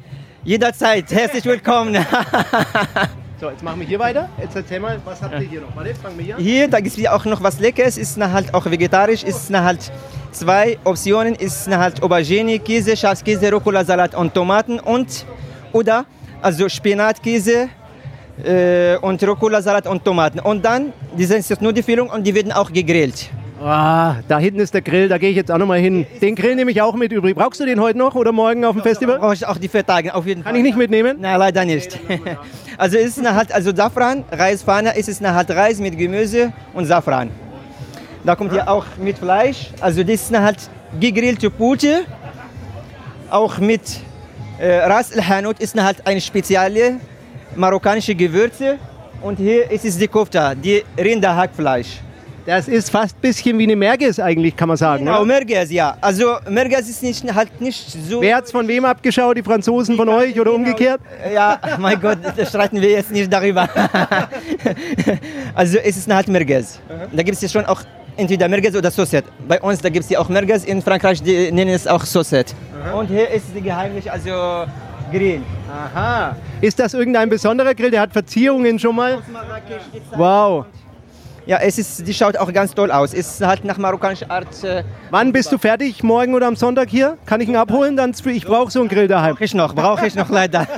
Jederzeit 0.44 1.12
herzlich 1.12 1.46
willkommen. 1.46 1.98
So, 3.40 3.50
jetzt 3.50 3.64
machen 3.64 3.80
wir 3.80 3.88
hier 3.88 3.98
weiter. 3.98 4.30
Jetzt 4.40 4.56
erzähl 4.56 4.80
mal, 4.80 5.02
was 5.04 5.20
habt 5.20 5.34
ihr 5.34 5.40
hier 5.40 5.62
noch? 5.62 5.76
Warte, 5.76 5.96
fangen 5.96 6.16
wir 6.16 6.26
hier 6.26 6.36
an. 6.36 6.42
Hier, 6.44 6.68
da 6.68 6.80
gibt 6.80 6.96
es 6.96 7.08
auch 7.08 7.26
noch 7.26 7.42
was 7.42 7.58
Leckeres, 7.60 7.98
ist 7.98 8.16
na 8.16 8.32
halt 8.32 8.54
auch 8.54 8.68
vegetarisch, 8.70 9.24
ist 9.24 9.50
na 9.50 9.64
halt 9.64 9.92
zwei 10.32 10.78
Optionen, 10.84 11.34
ist 11.34 11.68
na 11.68 11.80
halt 11.80 12.04
Aubergine, 12.04 12.60
Käse, 12.60 12.96
Schafskäse, 12.96 13.52
Rucola, 13.52 13.84
Salat 13.84 14.14
und 14.14 14.32
Tomaten 14.32 14.80
und 14.80 15.26
oder 15.74 16.06
also 16.40 16.70
Spinatkäse 16.70 17.70
äh, 18.44 18.98
und 18.98 19.24
Rucola, 19.24 19.60
Salat 19.60 19.88
und 19.88 20.06
Tomaten. 20.06 20.40
Und 20.40 20.64
dann, 20.64 20.94
die 21.18 21.26
sind 21.26 21.50
jetzt 21.50 21.64
nur 21.64 21.74
die 21.74 21.82
Füllung 21.82 22.12
und 22.12 22.24
die 22.24 22.36
werden 22.36 22.52
auch 22.52 22.72
gegrillt. 22.72 23.32
Ah, 23.64 24.16
da 24.28 24.40
hinten 24.40 24.60
ist 24.60 24.74
der 24.74 24.82
Grill, 24.82 25.08
da 25.08 25.20
gehe 25.20 25.30
ich 25.30 25.36
jetzt 25.36 25.52
auch 25.52 25.58
noch 25.60 25.68
mal 25.68 25.78
hin. 25.78 26.08
Den 26.20 26.36
Grill 26.36 26.56
nehme 26.56 26.72
ich 26.72 26.82
auch 26.82 26.96
mit 26.96 27.12
übrig. 27.12 27.36
Brauchst 27.36 27.60
du 27.60 27.66
den 27.66 27.80
heute 27.80 27.98
noch 27.98 28.16
oder 28.16 28.32
morgen 28.32 28.66
auf 28.66 28.74
dem 28.74 28.82
Festival? 28.82 29.20
Brauche 29.20 29.36
ich 29.36 29.46
auch 29.46 29.58
die 29.58 29.68
vier 29.68 29.86
Tage, 29.86 30.16
auf 30.16 30.26
jeden 30.26 30.44
Kann 30.44 30.54
Fall. 30.54 30.58
ich 30.58 30.64
nicht 30.64 30.78
mitnehmen? 30.78 31.18
Nein, 31.20 31.38
leider 31.40 31.66
nicht. 31.66 32.00
Also 32.78 32.98
es 32.98 33.10
ist 33.10 33.22
na 33.22 33.36
halt, 33.36 33.52
also 33.52 33.76
Safran, 33.76 34.24
Reisfahne, 34.32 34.98
ist 34.98 35.08
es 35.08 35.22
na 35.22 35.36
halt 35.36 35.52
Reis 35.52 35.78
mit 35.78 35.96
Gemüse 35.96 36.52
und 36.74 36.86
Safran. 36.86 37.30
Da 38.24 38.36
kommt 38.36 38.54
ja 38.54 38.68
auch 38.68 38.86
mit 38.98 39.20
Fleisch, 39.20 39.70
also 39.82 40.02
das 40.02 40.16
ist 40.16 40.32
na 40.32 40.42
halt 40.42 40.58
gegrillte 41.00 41.52
Pute, 41.52 42.06
auch 43.30 43.60
mit 43.60 43.82
äh, 44.60 44.78
Ras 44.78 45.12
El 45.12 45.28
Hanout 45.28 45.56
ist 45.60 45.76
na 45.76 45.84
halt 45.84 46.08
eine 46.08 46.22
spezielle 46.22 46.96
marokkanische 47.56 48.16
Gewürze 48.16 48.78
und 49.22 49.38
hier 49.38 49.70
ist 49.70 49.86
es 49.86 50.00
die 50.00 50.08
Kofta, 50.08 50.56
die 50.56 50.84
Rinderhackfleisch. 50.98 52.00
Das 52.52 52.68
ist 52.68 52.90
fast 52.90 53.16
ein 53.16 53.22
bisschen 53.22 53.58
wie 53.58 53.64
eine 53.64 53.78
Merges 53.78 54.20
eigentlich, 54.20 54.54
kann 54.58 54.68
man 54.68 54.76
sagen. 54.76 55.06
Genau, 55.06 55.20
Oder? 55.20 55.26
Merguez, 55.26 55.72
ja. 55.72 55.96
Also 56.02 56.36
Merguez 56.50 56.90
ist 56.90 57.02
nicht, 57.02 57.24
halt 57.34 57.62
nicht 57.62 57.90
so... 58.10 58.20
Wer 58.20 58.36
hat's 58.36 58.52
von 58.52 58.68
wem 58.68 58.84
abgeschaut? 58.84 59.38
Die 59.38 59.42
Franzosen 59.42 59.96
von 59.96 60.10
euch 60.10 60.38
oder 60.38 60.52
umgekehrt? 60.52 61.00
Ja, 61.34 61.58
mein 61.80 62.02
Gott, 62.02 62.18
da 62.36 62.46
streiten 62.46 62.82
wir 62.82 62.90
jetzt 62.90 63.10
nicht 63.10 63.32
darüber. 63.32 63.70
also 65.56 65.78
es 65.78 65.96
ist 65.96 66.14
halt 66.14 66.28
Merguez. 66.28 66.82
Da 67.14 67.24
gibt 67.24 67.38
es 67.38 67.42
ja 67.42 67.48
schon 67.48 67.66
auch 67.66 67.84
entweder 68.18 68.50
Merguez 68.50 68.76
oder 68.76 68.92
Saucette. 68.92 69.30
Bei 69.48 69.62
uns, 69.62 69.80
da 69.80 69.88
gibt 69.88 70.04
es 70.04 70.10
ja 70.10 70.20
auch 70.20 70.28
Merguez, 70.28 70.66
in 70.66 70.82
Frankreich 70.82 71.24
die 71.24 71.54
nennen 71.54 71.74
es 71.74 71.88
auch 71.88 72.04
Saucette. 72.04 72.54
Und 72.94 73.08
hier 73.08 73.30
ist 73.30 73.46
die 73.56 73.62
geheimlich, 73.62 74.12
also 74.12 74.66
Grill. 75.10 75.42
Aha. 75.70 76.36
Ist 76.60 76.80
das 76.80 76.94
irgendein 76.96 77.30
besonderer 77.30 77.74
Grill? 77.74 77.92
Der 77.92 78.02
hat 78.02 78.12
Verzierungen 78.12 78.78
schon 78.78 78.98
mal? 78.98 79.20
Wow. 80.18 80.66
Ja, 81.46 81.58
es 81.58 81.78
ist, 81.78 82.08
die 82.08 82.14
schaut 82.14 82.38
auch 82.38 82.52
ganz 82.54 82.74
toll 82.74 82.92
aus. 82.92 83.14
Ist 83.14 83.42
halt 83.42 83.66
nach 83.66 83.78
marokkanischer 83.78 84.30
Art. 84.30 84.64
Äh, 84.64 84.84
Wann 85.10 85.34
bist 85.34 85.52
du 85.52 85.58
fertig? 85.58 86.04
Morgen 86.04 86.36
oder 86.36 86.48
am 86.48 86.56
Sonntag 86.56 86.90
hier? 86.90 87.18
Kann 87.26 87.42
ich 87.42 87.50
ihn 87.50 87.56
abholen? 87.56 87.98
Dann, 87.98 88.14
ich 88.26 88.46
brauche 88.46 88.70
so 88.72 88.80
einen 88.80 88.90
Grill 88.90 89.08
daheim. 89.08 89.32
brauche 89.34 89.44
ich 89.44 89.54
noch, 89.54 89.74
brauche 89.74 90.06
ich 90.06 90.16
noch 90.16 90.30
leider. 90.30 90.68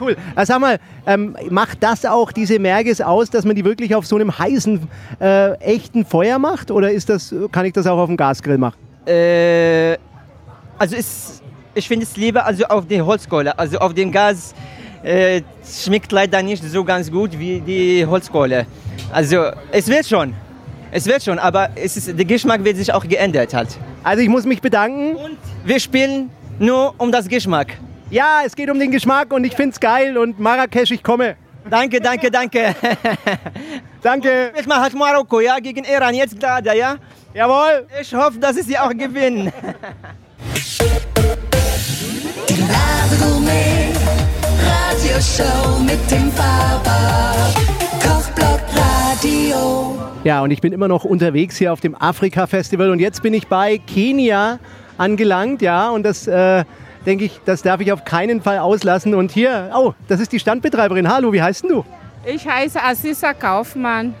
Cool. 0.00 0.16
Also 0.34 0.54
sag 0.54 0.60
mal, 0.60 0.78
ähm, 1.06 1.36
macht 1.50 1.80
das 1.80 2.04
auch 2.04 2.32
diese 2.32 2.58
Merges 2.58 3.00
aus, 3.00 3.30
dass 3.30 3.44
man 3.44 3.54
die 3.54 3.64
wirklich 3.64 3.94
auf 3.94 4.04
so 4.06 4.16
einem 4.16 4.36
heißen, 4.36 4.88
äh, 5.20 5.52
echten 5.58 6.04
Feuer 6.04 6.40
macht? 6.40 6.72
Oder 6.72 6.90
ist 6.90 7.08
das, 7.08 7.32
kann 7.52 7.64
ich 7.64 7.72
das 7.74 7.86
auch 7.86 7.98
auf 7.98 8.08
dem 8.08 8.16
Gasgrill 8.16 8.58
machen? 8.58 8.76
Äh, 9.06 9.96
also 10.78 10.96
ist, 10.96 11.42
ich 11.74 11.86
finde 11.86 12.06
es 12.06 12.16
lieber 12.16 12.44
also 12.44 12.64
auf 12.64 12.86
die 12.86 13.00
Holzkohle. 13.00 13.56
Also 13.56 13.78
auf 13.78 13.94
dem 13.94 14.10
Gas 14.10 14.52
äh, 15.04 15.42
schmeckt 15.64 16.10
leider 16.10 16.42
nicht 16.42 16.64
so 16.64 16.82
ganz 16.82 17.10
gut 17.10 17.38
wie 17.38 17.60
die 17.60 18.04
Holzkohle. 18.04 18.66
Also 19.14 19.52
es 19.70 19.86
wird 19.86 20.06
schon. 20.06 20.34
Es 20.90 21.06
wird 21.06 21.22
schon, 21.22 21.38
aber 21.38 21.68
es 21.76 21.96
ist, 21.96 22.18
der 22.18 22.24
Geschmack 22.24 22.64
wird 22.64 22.76
sich 22.76 22.92
auch 22.92 23.06
geändert 23.06 23.54
halt. 23.54 23.68
Also 24.02 24.24
ich 24.24 24.28
muss 24.28 24.44
mich 24.44 24.60
bedanken. 24.60 25.14
Und 25.14 25.38
wir 25.64 25.78
spielen 25.78 26.30
nur 26.58 26.92
um 26.98 27.12
das 27.12 27.28
Geschmack. 27.28 27.68
Ja, 28.10 28.40
es 28.44 28.56
geht 28.56 28.68
um 28.68 28.78
den 28.80 28.90
Geschmack 28.90 29.32
und 29.32 29.44
ich 29.44 29.54
find's 29.54 29.78
geil 29.78 30.18
und 30.18 30.40
Marrakesch, 30.40 30.90
ich 30.90 31.00
komme. 31.00 31.36
Danke, 31.70 32.00
danke, 32.00 32.28
danke. 32.28 32.74
Danke. 34.02 34.52
Ich 34.60 34.66
mache 34.66 34.80
halt 34.82 34.94
Marokko, 34.94 35.40
ja, 35.40 35.58
gegen 35.60 35.82
Iran, 35.84 36.14
jetzt 36.14 36.38
gerade, 36.38 36.76
ja. 36.76 36.96
Jawohl. 37.32 37.86
Ich 37.98 38.12
hoffe, 38.12 38.38
dass 38.38 38.56
sie 38.56 38.78
auch 38.78 38.90
gewinnen. 38.90 39.50
Die 42.48 42.60
Ladegourmet 42.60 43.96
Radioshow 44.60 45.78
mit 45.78 46.10
dem 46.10 46.30
Faber 46.32 47.83
Radio. 48.04 49.96
Ja, 50.24 50.42
und 50.42 50.50
ich 50.50 50.60
bin 50.60 50.72
immer 50.72 50.88
noch 50.88 51.04
unterwegs 51.04 51.56
hier 51.56 51.72
auf 51.72 51.80
dem 51.80 51.94
Afrika-Festival 51.94 52.90
und 52.90 52.98
jetzt 52.98 53.22
bin 53.22 53.34
ich 53.34 53.46
bei 53.46 53.78
Kenia 53.78 54.58
angelangt, 54.98 55.62
ja, 55.62 55.90
und 55.90 56.02
das 56.02 56.26
äh, 56.26 56.64
denke 57.04 57.24
ich, 57.24 57.40
das 57.44 57.62
darf 57.62 57.80
ich 57.80 57.92
auf 57.92 58.04
keinen 58.04 58.42
Fall 58.42 58.58
auslassen. 58.58 59.14
Und 59.14 59.30
hier, 59.32 59.70
oh, 59.74 59.92
das 60.08 60.20
ist 60.20 60.32
die 60.32 60.40
Standbetreiberin. 60.40 61.08
Hallo, 61.08 61.32
wie 61.32 61.42
heißt 61.42 61.64
denn 61.64 61.70
du? 61.70 61.84
Ich 62.24 62.46
heiße 62.46 62.82
Assisa 62.82 63.34
Kaufmann. 63.34 64.14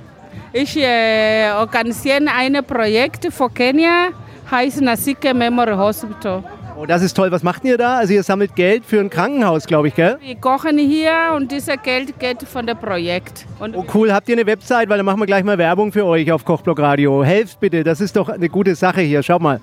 Ich 0.52 0.76
äh, 0.76 1.50
organisiere 1.52 2.20
ein 2.34 2.64
Projekt 2.64 3.32
für 3.32 3.50
Kenia, 3.50 4.08
heißt 4.50 4.80
Nasike 4.80 5.32
Memory 5.32 5.74
Hospital. 5.74 6.44
Oh, 6.76 6.86
das 6.86 7.02
ist 7.02 7.16
toll. 7.16 7.30
Was 7.30 7.44
macht 7.44 7.64
ihr 7.64 7.78
da? 7.78 7.98
Also 7.98 8.14
ihr 8.14 8.22
sammelt 8.24 8.56
Geld 8.56 8.84
für 8.84 8.98
ein 8.98 9.08
Krankenhaus, 9.08 9.66
glaube 9.66 9.88
ich, 9.88 9.94
gell? 9.94 10.18
Wir 10.20 10.34
kochen 10.34 10.76
hier 10.76 11.32
und 11.36 11.52
dieses 11.52 11.76
Geld 11.82 12.18
geht 12.18 12.42
von 12.42 12.66
dem 12.66 12.76
Projekt. 12.76 13.46
Und 13.60 13.76
Oh 13.76 13.84
cool, 13.94 14.12
habt 14.12 14.28
ihr 14.28 14.34
eine 14.34 14.44
Website? 14.44 14.88
Weil 14.88 14.96
dann 14.96 15.06
machen 15.06 15.20
wir 15.20 15.26
gleich 15.26 15.44
mal 15.44 15.56
Werbung 15.56 15.92
für 15.92 16.04
euch 16.04 16.32
auf 16.32 16.44
Kochblock 16.44 16.80
Radio. 16.80 17.22
Helft 17.22 17.60
bitte, 17.60 17.84
das 17.84 18.00
ist 18.00 18.16
doch 18.16 18.28
eine 18.28 18.48
gute 18.48 18.74
Sache 18.74 19.02
hier. 19.02 19.22
Schau 19.22 19.38
mal. 19.38 19.60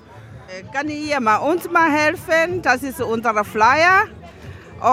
Kann 0.72 0.88
ihr 0.88 1.20
mal 1.20 1.36
uns 1.36 1.70
mal 1.70 1.90
helfen? 1.90 2.62
Das 2.62 2.82
ist 2.82 3.00
unser 3.00 3.44
Flyer. 3.44 4.04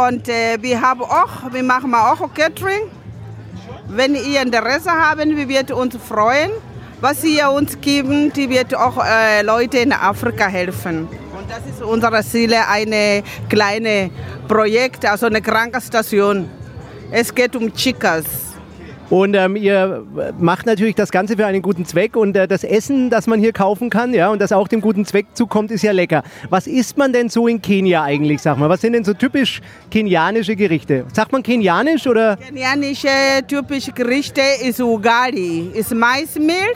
Und 0.05 0.27
äh, 0.27 0.57
wir 0.61 0.81
haben 0.81 1.01
auch, 1.01 1.51
wir 1.51 1.63
machen 1.63 1.93
auch 1.95 2.33
Catering. 2.33 2.91
Wenn 3.87 4.15
ihr 4.15 4.41
Interesse 4.41 4.91
haben, 4.91 5.35
wir 5.37 5.47
würden 5.47 5.73
uns 5.73 5.95
freuen. 5.97 6.51
Was 7.01 7.23
ihr 7.23 7.49
uns 7.49 7.79
geben, 7.79 8.31
die 8.33 8.49
wird 8.49 8.75
auch 8.75 8.97
äh, 9.03 9.41
Leute 9.41 9.77
in 9.77 9.93
Afrika 9.93 10.47
helfen. 10.47 11.07
Das 11.49 11.65
ist 11.65 11.81
unser 11.81 12.21
Ziel, 12.21 12.53
eine 12.53 13.23
kleine 13.49 14.11
Projekt, 14.47 15.03
also 15.03 15.25
eine 15.25 15.41
Krankenstation. 15.41 16.47
Es 17.09 17.33
geht 17.33 17.55
um 17.55 17.73
Chicas. 17.73 18.23
Und 19.09 19.33
ähm, 19.33 19.55
ihr 19.55 20.05
macht 20.37 20.67
natürlich 20.67 20.93
das 20.93 21.09
Ganze 21.09 21.35
für 21.35 21.47
einen 21.47 21.63
guten 21.63 21.85
Zweck 21.85 22.15
und 22.15 22.37
äh, 22.37 22.47
das 22.47 22.63
Essen, 22.63 23.09
das 23.09 23.25
man 23.25 23.39
hier 23.39 23.51
kaufen 23.51 23.89
kann, 23.89 24.13
ja, 24.13 24.29
und 24.29 24.39
das 24.39 24.51
auch 24.51 24.67
dem 24.67 24.79
guten 24.79 25.05
Zweck 25.05 25.25
zukommt, 25.33 25.71
ist 25.71 25.81
ja 25.81 25.91
lecker. 25.91 26.21
Was 26.51 26.67
isst 26.67 26.99
man 26.99 27.11
denn 27.11 27.29
so 27.29 27.47
in 27.47 27.59
Kenia 27.59 28.03
eigentlich, 28.03 28.43
sag 28.43 28.59
mal? 28.59 28.69
Was 28.69 28.81
sind 28.81 28.93
denn 28.93 29.03
so 29.03 29.15
typisch 29.15 29.61
kenianische 29.89 30.55
Gerichte? 30.55 31.05
Sagt 31.11 31.31
man 31.31 31.41
kenianisch 31.41 32.05
oder? 32.05 32.37
Kenianische 32.37 33.07
typische 33.47 33.91
Gerichte 33.91 34.41
ist 34.63 34.79
Ugali, 34.79 35.71
ist 35.73 35.95
Maismehl 35.95 36.75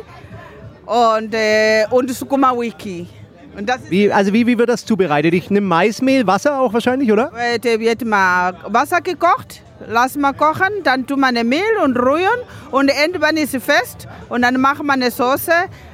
und, 0.88 1.36
äh, 1.36 1.86
und 1.92 2.10
Sukuma 2.10 2.60
Wiki. 2.60 3.08
Wie, 3.90 4.12
also 4.12 4.34
wie, 4.34 4.48
wie 4.48 4.58
wird 4.58 4.70
das 4.70 4.86
zubereitet? 4.86 5.34
Ich 5.34 5.50
nehme 5.50 5.68
Maismehl, 5.68 6.26
Wasser 6.26 6.60
auch 6.60 6.74
wahrscheinlich, 6.74 7.12
oder? 7.12 7.32
da 7.62 7.80
wird 7.80 8.04
mal 8.06 8.56
Wasser 8.68 9.02
gekocht, 9.02 9.62
lass 9.88 10.16
mal 10.16 10.34
kochen, 10.34 10.84
dann 10.84 11.06
tut 11.06 11.20
man 11.20 11.36
Mehl 11.48 11.62
und 11.84 11.98
rühren 11.98 12.40
und 12.72 12.90
irgendwann 12.90 13.38
ist 13.38 13.54
es 13.54 13.64
fest 13.64 14.08
und 14.30 14.42
dann 14.42 14.60
macht 14.60 14.84
man 14.84 15.02
eine 15.02 15.12
Soße, 15.12 15.52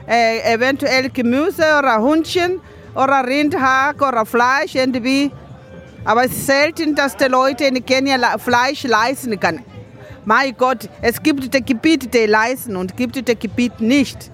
äh, 0.07 0.53
eventuell 0.53 1.09
Gemüse 1.09 1.63
oder 1.77 2.01
Hühnchen 2.01 2.59
oder 2.95 3.25
Rindhack 3.25 4.01
oder 4.01 4.25
Fleisch 4.25 4.75
irgendwie. 4.75 5.31
Aber 6.05 6.25
es 6.25 6.31
ist 6.31 6.47
selten, 6.47 6.95
dass 6.95 7.15
die 7.17 7.25
Leute 7.25 7.65
in 7.65 7.85
Kenia 7.85 8.37
Fleisch 8.37 8.83
leisten 8.83 9.39
können. 9.39 9.63
Mein 10.25 10.55
Gott, 10.57 10.89
es 11.01 11.21
gibt 11.21 11.53
die 11.53 11.63
Gebiete, 11.63 12.07
die 12.07 12.25
leisten 12.25 12.75
und 12.75 12.95
gibt 12.95 13.15
die 13.15 13.35
Gebiete 13.35 13.83
nicht. 13.83 14.31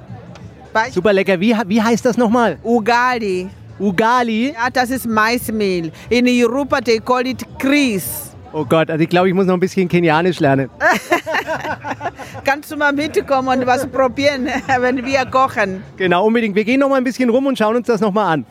Beispiel 0.75 0.93
Super 0.93 1.13
lecker. 1.13 1.39
Wie, 1.39 1.55
wie 1.67 1.81
heißt 1.81 2.05
das 2.05 2.17
nochmal? 2.17 2.57
Ugali. 2.63 3.47
Ugali? 3.79 4.53
Ja, 4.53 4.69
das 4.71 4.89
ist 4.89 5.07
Maismehl. 5.07 5.91
In 6.09 6.27
Europa, 6.27 6.81
they 6.81 6.99
call 6.99 7.25
it 7.25 7.43
Kris. 7.57 8.35
Oh 8.51 8.65
Gott, 8.65 8.89
also 8.89 9.01
ich 9.01 9.09
glaube, 9.09 9.29
ich 9.29 9.33
muss 9.33 9.45
noch 9.47 9.53
ein 9.53 9.59
bisschen 9.59 9.87
Kenianisch 9.87 10.39
lernen. 10.39 10.69
Kannst 12.45 12.71
du 12.71 12.77
mal 12.77 12.93
mitkommen 12.93 13.47
und 13.47 13.65
was 13.65 13.87
probieren, 13.87 14.47
wenn 14.79 15.03
wir 15.05 15.25
kochen? 15.25 15.81
Genau, 15.97 16.25
unbedingt. 16.25 16.55
Wir 16.55 16.65
gehen 16.65 16.81
noch 16.81 16.89
mal 16.89 16.97
ein 16.97 17.03
bisschen 17.03 17.29
rum 17.29 17.45
und 17.45 17.57
schauen 17.57 17.77
uns 17.77 17.87
das 17.87 18.01
noch 18.01 18.13
mal 18.13 18.33
an. 18.33 18.45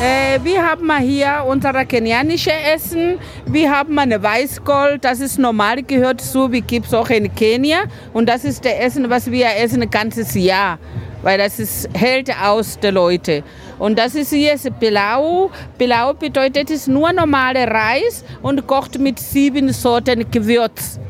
Äh, 0.00 0.38
wir 0.44 0.64
haben 0.64 0.96
hier 0.98 1.44
unser 1.48 1.84
kenianische 1.84 2.52
Essen. 2.52 3.18
Wir 3.46 3.76
haben 3.76 3.98
eine 3.98 4.22
Weißkohl. 4.22 4.98
Das 5.00 5.18
ist 5.18 5.40
normal, 5.40 5.82
gehört 5.82 6.20
zu, 6.20 6.52
wie 6.52 6.60
gibt 6.60 6.86
es 6.86 6.94
auch 6.94 7.10
in 7.10 7.34
Kenia. 7.34 7.78
Und 8.12 8.28
das 8.28 8.44
ist 8.44 8.64
das 8.64 8.74
Essen, 8.74 9.10
was 9.10 9.28
wir 9.28 9.48
essen 9.56 9.82
ein 9.82 9.90
ganzes 9.90 10.34
Jahr. 10.36 10.78
Weil 11.22 11.38
das 11.38 11.58
ist, 11.58 11.88
hält 11.94 12.30
aus 12.40 12.78
der 12.78 12.92
Leute. 12.92 13.42
Und 13.80 13.98
das 13.98 14.14
ist 14.14 14.32
hier 14.32 14.52
ist 14.52 14.70
Pilau. 14.78 15.50
Pilau 15.76 16.14
bedeutet 16.14 16.70
es 16.70 16.86
nur 16.86 17.12
normale 17.12 17.66
Reis 17.66 18.24
und 18.40 18.68
kocht 18.68 19.00
mit 19.00 19.18
sieben 19.18 19.72
Sorten 19.72 20.30
Gewürz. 20.30 21.00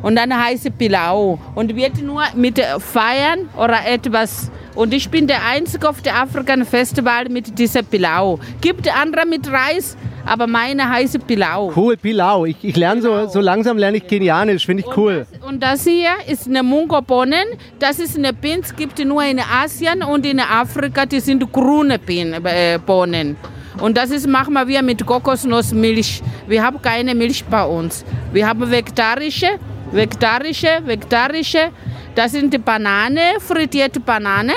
Und 0.00 0.16
dann 0.16 0.32
heißt 0.32 0.64
es 0.64 0.72
Pilau. 0.72 1.38
Und 1.54 1.76
wird 1.76 2.00
nur 2.00 2.22
mit 2.34 2.58
Feiern 2.78 3.50
oder 3.58 3.86
etwas. 3.86 4.50
Und 4.78 4.94
ich 4.94 5.08
bin 5.10 5.26
der 5.26 5.44
Einzige 5.44 5.88
auf 5.88 6.02
der 6.02 6.14
African 6.22 6.64
Festival 6.64 7.28
mit 7.28 7.58
dieser 7.58 7.82
Pilau. 7.82 8.38
Gibt 8.60 8.86
andere 8.96 9.26
mit 9.26 9.50
Reis, 9.50 9.96
aber 10.24 10.46
meine 10.46 10.88
heißt 10.88 11.26
Pilau. 11.26 11.72
Cool, 11.74 11.96
Pilau. 11.96 12.44
Ich, 12.44 12.58
ich 12.62 12.76
lerne 12.76 13.02
so, 13.02 13.26
so 13.26 13.40
langsam 13.40 13.76
lerne 13.76 13.96
ich 13.96 14.06
Kenianisch. 14.06 14.64
Finde 14.64 14.84
ich 14.84 14.96
cool. 14.96 15.26
Und 15.44 15.60
das 15.60 15.82
hier 15.82 16.10
ist 16.28 16.46
eine 16.46 16.62
Mungo-Bohnen. 16.62 17.58
Das 17.80 17.98
ist 17.98 18.16
eine 18.16 18.32
Beans, 18.32 18.76
gibt 18.76 19.04
nur 19.04 19.24
in 19.24 19.40
Asien 19.40 20.00
und 20.04 20.24
in 20.24 20.38
Afrika. 20.38 21.06
Die 21.06 21.18
sind 21.18 21.52
grüne 21.52 21.98
äh, 22.06 22.78
Bohnen. 22.78 23.34
Und 23.80 23.96
das 23.96 24.10
ist, 24.10 24.28
machen 24.28 24.54
wir 24.54 24.82
mit 24.82 25.04
Kokosnussmilch. 25.04 26.22
Wir 26.46 26.62
haben 26.62 26.80
keine 26.80 27.16
Milch 27.16 27.44
bei 27.44 27.64
uns. 27.64 28.04
Wir 28.32 28.46
haben 28.46 28.70
vegetarische, 28.70 29.58
vegetarische, 29.90 30.68
vegetarische. 30.84 31.72
Das 32.18 32.32
sind 32.32 32.52
die 32.52 32.58
Banane, 32.58 33.20
frittierte 33.38 34.00
Banane. 34.00 34.52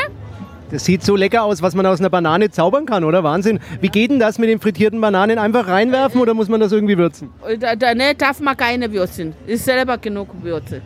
Das 0.71 0.83
sieht 0.83 1.03
so 1.03 1.15
lecker 1.15 1.43
aus, 1.43 1.61
was 1.61 1.75
man 1.75 1.85
aus 1.85 1.99
einer 1.99 2.09
Banane 2.09 2.49
zaubern 2.49 2.87
kann, 2.87 3.03
oder? 3.03 3.23
Wahnsinn. 3.23 3.59
Wie 3.81 3.89
geht 3.89 4.09
denn 4.09 4.17
das 4.17 4.39
mit 4.39 4.49
den 4.49 4.59
frittierten 4.59 4.99
Bananen? 4.99 5.37
Einfach 5.37 5.67
reinwerfen 5.67 6.19
oder 6.19 6.33
muss 6.33 6.49
man 6.49 6.59
das 6.59 6.71
irgendwie 6.71 6.97
würzen? 6.97 7.29
Und 7.47 7.61
Da, 7.61 7.75
da 7.75 7.93
ne, 7.93 8.15
darf 8.15 8.39
man 8.39 8.57
keine 8.57 8.91
würzen. 8.91 9.35
Ist 9.45 9.65
selber 9.65 9.99
genug 9.99 10.29
Würze. 10.41 10.81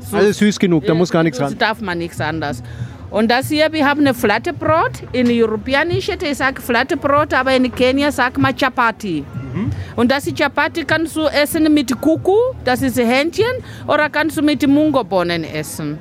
So- 0.00 0.18
Also 0.18 0.32
süß 0.32 0.58
genug, 0.58 0.84
da 0.84 0.92
muss 0.92 1.10
gar 1.10 1.22
nichts 1.22 1.38
Das 1.38 1.52
ran. 1.52 1.58
darf 1.58 1.80
man 1.80 1.96
nichts 1.96 2.20
anderes. 2.20 2.62
Und 3.10 3.30
das 3.30 3.48
hier, 3.48 3.72
wir 3.72 3.88
haben 3.88 4.00
eine 4.00 4.12
Flattebrot. 4.12 4.92
In 5.12 5.30
Europäische, 5.30 6.14
die 6.18 6.34
sagen 6.34 6.60
Flattebrot, 6.60 7.32
aber 7.32 7.56
in 7.56 7.74
Kenia 7.74 8.12
sagt 8.12 8.36
man 8.36 8.54
Chapati. 8.54 9.24
Mhm. 9.54 9.70
Und 9.96 10.10
das 10.12 10.26
Chapati 10.38 10.84
kannst 10.84 11.16
du 11.16 11.22
essen 11.22 11.72
mit 11.72 11.98
Kuku, 12.02 12.36
das 12.66 12.82
ist 12.82 12.98
Hähnchen, 12.98 13.46
oder 13.86 14.10
kannst 14.10 14.36
du 14.36 14.42
mit 14.42 14.66
Mungobohnen 14.68 15.42
essen. 15.44 15.98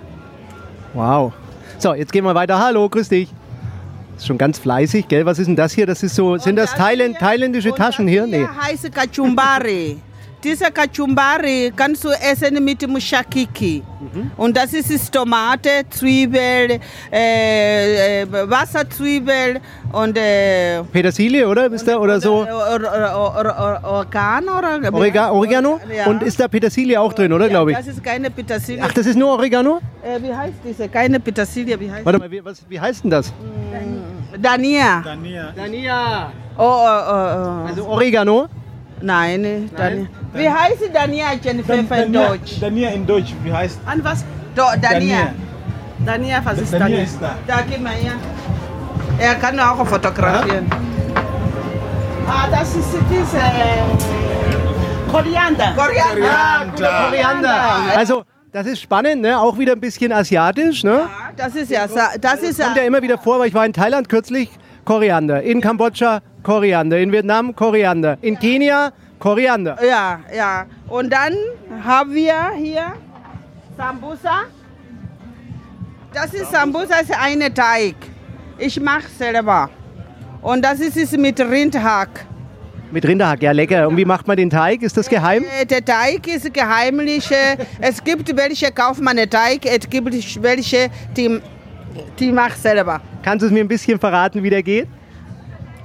Wow. 0.97 1.31
So, 1.77 1.93
jetzt 1.93 2.11
gehen 2.11 2.25
wir 2.25 2.33
weiter. 2.33 2.57
Hallo, 2.57 2.89
grüß 2.89 3.09
dich. 3.09 3.29
Ist 4.15 4.25
schon 4.25 4.39
ganz 4.39 4.57
fleißig, 4.57 5.07
gell? 5.07 5.27
Was 5.27 5.37
ist 5.37 5.45
denn 5.45 5.55
das 5.55 5.73
hier? 5.73 5.85
Das 5.85 6.01
ist 6.01 6.15
so, 6.15 6.37
sind 6.37 6.55
das 6.55 6.73
Thailand, 6.73 7.19
thailändische 7.19 7.71
Taschen 7.71 8.07
hier? 8.07 8.25
Nee. 8.25 8.47
heißt 8.47 8.91
Kachumbari. 8.91 9.99
Diese 10.47 10.71
Kachumbari 10.71 11.73
kannst 11.75 12.05
du 12.05 12.09
essen 12.09 12.63
mit 12.63 12.87
Mushakiki. 12.87 13.83
Mhm. 13.99 14.31
Und 14.37 14.55
das 14.55 14.71
ist, 14.71 14.89
ist 14.89 15.11
Tomate, 15.11 15.83
Zwiebel, 15.89 16.79
äh, 17.11 18.21
äh, 18.21 18.27
Wasserzwiebel 18.31 19.59
und 19.91 20.17
äh, 20.17 20.83
Petersilie, 20.83 21.45
oder? 21.45 21.69
Ist 21.69 21.85
da, 21.85 21.97
oder 21.97 22.21
so? 22.21 22.45
Or, 22.45 22.47
or, 22.47 23.35
or, 23.35 23.45
or, 23.45 23.83
Organo 23.83 24.57
oder 24.57 24.93
Orega 24.93 25.31
Oregano? 25.31 25.81
Ja. 25.93 26.05
Und 26.05 26.23
ist 26.23 26.39
da 26.39 26.47
Petersilie 26.47 26.97
auch 26.97 27.11
drin, 27.11 27.33
oder, 27.33 27.49
glaube 27.49 27.71
ich? 27.71 27.77
Das 27.77 27.87
ist 27.87 28.01
keine 28.01 28.31
Petersilie. 28.31 28.81
Ach, 28.81 28.93
das 28.93 29.05
ist 29.05 29.17
nur 29.17 29.33
Oregano? 29.33 29.81
äh, 30.01 30.21
wie 30.23 30.33
heißt 30.33 30.59
diese? 30.63 30.87
Keine 30.87 31.19
Petersilie, 31.19 31.77
wie 31.77 31.91
heißt 31.91 32.05
Warte 32.05 32.19
mal, 32.19 32.31
wie, 32.31 32.45
was, 32.45 32.63
wie 32.69 32.79
heißt 32.79 33.03
denn 33.03 33.11
das? 33.11 33.33
Dania. 34.41 35.03
Dania. 35.03 36.31
Oh, 36.57 36.63
oh, 36.63 36.65
oh, 36.65 37.63
oh. 37.65 37.67
Also 37.67 37.85
Oregano? 37.85 38.47
Nein, 39.01 39.41
nee, 39.41 39.69
Dania. 39.75 40.07
Wie 40.33 40.49
heißt 40.49 40.89
Dania, 40.93 41.25
Jennifer, 41.41 42.03
in 42.03 42.13
Deutsch? 42.13 42.59
Dania 42.59 42.89
in 42.89 43.05
Deutsch, 43.05 43.33
wie 43.43 43.53
heißt 43.53 43.79
An 43.85 44.03
was? 44.03 44.25
Do, 44.55 44.63
Dania. 44.81 45.33
Dania, 46.05 46.41
was 46.43 46.59
ist 46.59 46.73
Dania 46.73 46.87
Dania? 46.87 47.03
ist 47.03 47.21
da. 47.21 47.35
Da, 47.45 47.61
gib 47.69 47.81
mal 47.81 47.91
her. 47.91 48.13
Er 49.19 49.35
kann 49.35 49.59
auch 49.59 49.85
fotografieren. 49.85 50.67
Ah, 52.27 52.47
das 52.51 52.75
ist 52.75 52.89
diese 53.09 53.37
äh, 53.37 55.11
Koriander. 55.11 55.73
Koriander. 55.75 57.05
Koriander. 57.05 57.61
Also, 57.95 58.23
das 58.51 58.67
ist 58.67 58.81
spannend, 58.81 59.21
ne? 59.21 59.39
Auch 59.39 59.57
wieder 59.57 59.73
ein 59.73 59.79
bisschen 59.79 60.11
asiatisch, 60.11 60.83
ne? 60.83 61.07
Das 61.35 61.55
ist 61.55 61.71
ja, 61.71 61.87
das 62.19 62.41
ist 62.41 62.59
ja. 62.59 62.65
Kommt 62.65 62.77
ja 62.77 62.83
immer 62.83 63.01
wieder 63.01 63.17
vor, 63.17 63.39
weil 63.39 63.47
ich 63.47 63.53
war 63.53 63.65
in 63.65 63.73
Thailand 63.73 64.09
kürzlich, 64.09 64.49
Koriander. 64.85 65.41
In 65.43 65.61
Kambodscha, 65.61 66.21
Koriander. 66.57 66.97
In 66.97 67.11
Vietnam, 67.11 67.53
Koriander. 67.53 68.17
In 68.21 68.39
Kenia, 68.39 68.93
Koriander. 69.19 69.75
Ja, 69.85 70.21
ja. 70.33 70.65
Und 70.87 71.11
dann 71.11 71.33
haben 71.83 72.13
wir 72.13 72.51
hier 72.55 72.93
Sambusa. 73.77 74.43
Das 76.13 76.33
ist 76.33 76.49
Sambusa, 76.49 76.99
ist 77.01 77.11
ein 77.19 77.53
Teig. 77.53 77.95
Ich 78.57 78.79
mache 78.79 79.09
selber. 79.19 79.69
Und 80.41 80.63
das 80.63 80.79
ist 80.79 80.95
es 80.95 81.11
mit 81.17 81.37
Rindhack. 81.41 82.25
Mit 82.91 83.05
Rinderhack, 83.05 83.41
ja 83.41 83.51
lecker. 83.51 83.85
Und 83.89 83.97
wie 83.97 84.05
macht 84.05 84.25
man 84.25 84.37
den 84.37 84.49
Teig? 84.49 84.81
Ist 84.83 84.95
das 84.95 85.09
geheim? 85.09 85.43
Äh, 85.59 85.65
Der 85.65 85.83
Teig 85.83 86.25
ist 86.27 86.53
geheimlich. 86.53 87.29
äh, 87.29 87.57
Es 87.81 88.01
gibt 88.01 88.33
welche 88.37 88.71
kauft 88.71 89.01
man 89.01 89.17
den 89.17 89.29
Teig, 89.29 89.65
es 89.65 89.89
gibt 89.89 90.13
welche, 90.41 90.89
die, 91.17 91.41
die 92.17 92.31
macht 92.31 92.57
selber. 92.57 93.01
Kannst 93.21 93.43
du 93.43 93.47
es 93.47 93.51
mir 93.51 93.59
ein 93.65 93.67
bisschen 93.67 93.99
verraten, 93.99 94.41
wie 94.41 94.49
der 94.49 94.63
geht? 94.63 94.87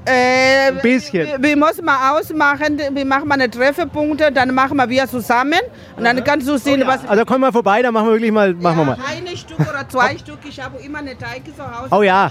Äh, 0.04 0.68
Ein 0.68 0.78
bisschen. 0.80 1.26
Wir, 1.26 1.42
wir 1.42 1.56
müssen 1.56 1.84
mal 1.84 2.12
ausmachen, 2.12 2.78
wir 2.92 3.04
machen 3.04 3.28
mal 3.28 3.34
eine 3.34 3.48
Treffpunkte, 3.48 4.32
dann 4.32 4.52
machen 4.52 4.76
wir 4.76 4.88
wieder 4.88 5.08
zusammen 5.08 5.60
und 5.96 6.04
dann 6.04 6.22
kannst 6.24 6.48
du 6.48 6.58
sehen, 6.58 6.82
was. 6.86 7.06
Also 7.06 7.24
komm 7.24 7.42
mal 7.42 7.52
vorbei, 7.52 7.82
dann 7.82 7.94
machen 7.94 8.06
wir 8.08 8.14
wirklich 8.14 8.32
mal, 8.32 8.52
machen 8.54 8.78
wir 8.78 8.84
mal. 8.84 8.98
Eine 9.08 9.36
Stück 9.36 9.60
oder 9.60 9.88
zwei 9.88 10.18
Stück, 10.18 10.38
ich 10.48 10.60
habe 10.60 10.78
immer 10.82 10.98
eine 10.98 11.16
Teig 11.16 11.42
zu 11.56 11.62
Hause. 11.62 11.88
Oh 11.92 12.02
ja. 12.02 12.30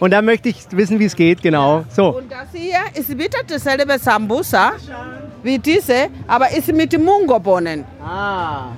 Und 0.00 0.10
dann 0.10 0.24
möchte 0.24 0.48
ich 0.48 0.66
wissen, 0.72 0.98
wie 0.98 1.04
es 1.04 1.14
geht, 1.14 1.40
genau. 1.40 1.84
So. 1.88 2.16
Und 2.16 2.32
das 2.32 2.48
hier 2.52 2.78
ist 2.94 3.16
wieder 3.16 3.38
dasselbe 3.46 3.98
Sambusa 3.98 4.72
wie 5.42 5.58
diese, 5.58 6.08
aber 6.26 6.50
ist 6.50 6.72
mit 6.72 6.98
Mungobohnen. 6.98 7.84
Ah. 8.02 8.70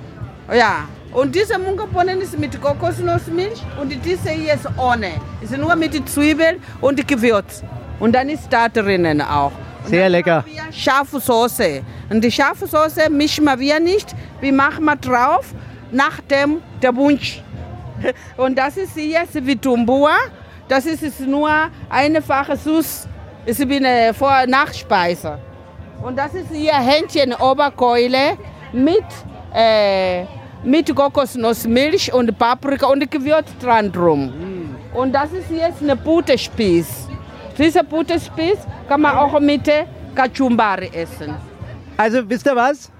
Ja. 0.53 0.87
Und 1.11 1.35
diese 1.35 1.57
Mungobohnen 1.57 2.21
ist 2.21 2.37
mit 2.39 2.61
Kokosnussmilch 2.61 3.61
und 3.81 3.93
diese 4.05 4.29
hier 4.29 4.53
ist 4.53 4.67
ohne. 4.77 5.11
Ist 5.41 5.57
nur 5.57 5.75
mit 5.75 6.07
Zwiebel 6.07 6.59
und 6.79 7.05
Gewürz. 7.05 7.63
Und 8.01 8.13
dann 8.13 8.29
ist 8.29 8.51
da 8.51 8.67
drinnen 8.67 9.21
auch. 9.21 9.51
Sehr 9.85 10.09
lecker. 10.09 10.43
Scharfe 10.71 11.19
Soße. 11.19 11.83
Und 12.09 12.23
die 12.23 12.31
scharfe 12.31 12.65
Soße 12.65 13.11
mischen 13.11 13.45
wir 13.45 13.79
nicht. 13.79 14.15
Wir 14.39 14.51
machen 14.51 14.85
wir 14.85 14.95
drauf 14.95 15.53
nach 15.91 16.19
dem 16.21 16.61
der 16.81 16.95
Wunsch. 16.95 17.43
Und 18.37 18.57
das 18.57 18.75
ist 18.77 18.97
jetzt 18.97 19.45
Vitumbua. 19.45 20.15
Das 20.67 20.85
ist 20.87 21.19
nur 21.19 21.51
einfache 21.89 22.57
Süß. 22.57 23.07
Es 23.45 23.59
ist 23.59 23.69
wie 23.69 23.77
eine 23.77 24.13
Vor 24.15 24.47
Nachspeise. 24.47 25.37
Und 26.01 26.17
das 26.17 26.33
ist 26.33 26.51
hier 26.51 26.73
Hähnchen 26.73 27.33
Oberkeule 27.35 28.35
mit, 28.73 29.05
äh, 29.53 30.23
mit 30.63 30.95
Kokosnussmilch 30.95 32.11
und 32.11 32.35
Paprika 32.35 32.87
und 32.87 33.11
Gewürz 33.11 33.49
dran 33.61 33.91
drum. 33.91 34.33
Und 34.91 35.13
das 35.13 35.31
ist 35.33 35.51
jetzt 35.51 35.83
eine 35.83 35.95
Butterspieß. 35.95 37.00
Dieser 37.61 37.83
Butterspieß 37.83 38.57
kann 38.87 39.01
man 39.01 39.15
auch 39.15 39.39
mit 39.39 39.69
Kachumbari 40.15 40.89
essen. 40.93 41.35
Also 41.95 42.27
wisst 42.27 42.47
ihr 42.47 42.55
was? 42.55 42.91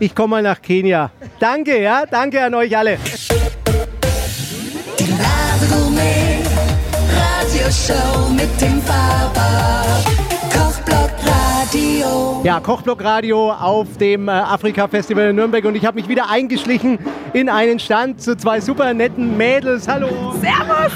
Ich 0.00 0.12
komme 0.12 0.30
mal 0.32 0.42
nach 0.42 0.60
Kenia. 0.60 1.12
Danke, 1.38 1.80
ja, 1.80 2.04
danke 2.06 2.42
an 2.42 2.52
euch 2.54 2.76
alle. 2.76 2.98
Die 4.98 5.12
Radegourmet 5.12 6.44
Radioshow 7.14 8.30
mit 8.30 8.60
dem 8.60 8.82
Faber 8.82 9.84
Kochblock 10.52 11.10
Radio. 11.24 12.40
Ja, 12.42 12.58
Kochblock 12.58 13.04
Radio 13.04 13.52
auf 13.52 13.96
dem 13.98 14.26
äh, 14.26 14.32
Afrika-Festival 14.32 15.30
in 15.30 15.36
Nürnberg 15.36 15.64
und 15.66 15.76
ich 15.76 15.86
habe 15.86 16.00
mich 16.00 16.08
wieder 16.08 16.28
eingeschlichen 16.28 16.98
in 17.32 17.48
einen 17.48 17.78
Stand 17.78 18.20
zu 18.20 18.36
zwei 18.36 18.60
super 18.60 18.92
netten 18.92 19.36
Mädels. 19.36 19.86
Hallo. 19.86 20.34
Servus! 20.40 20.92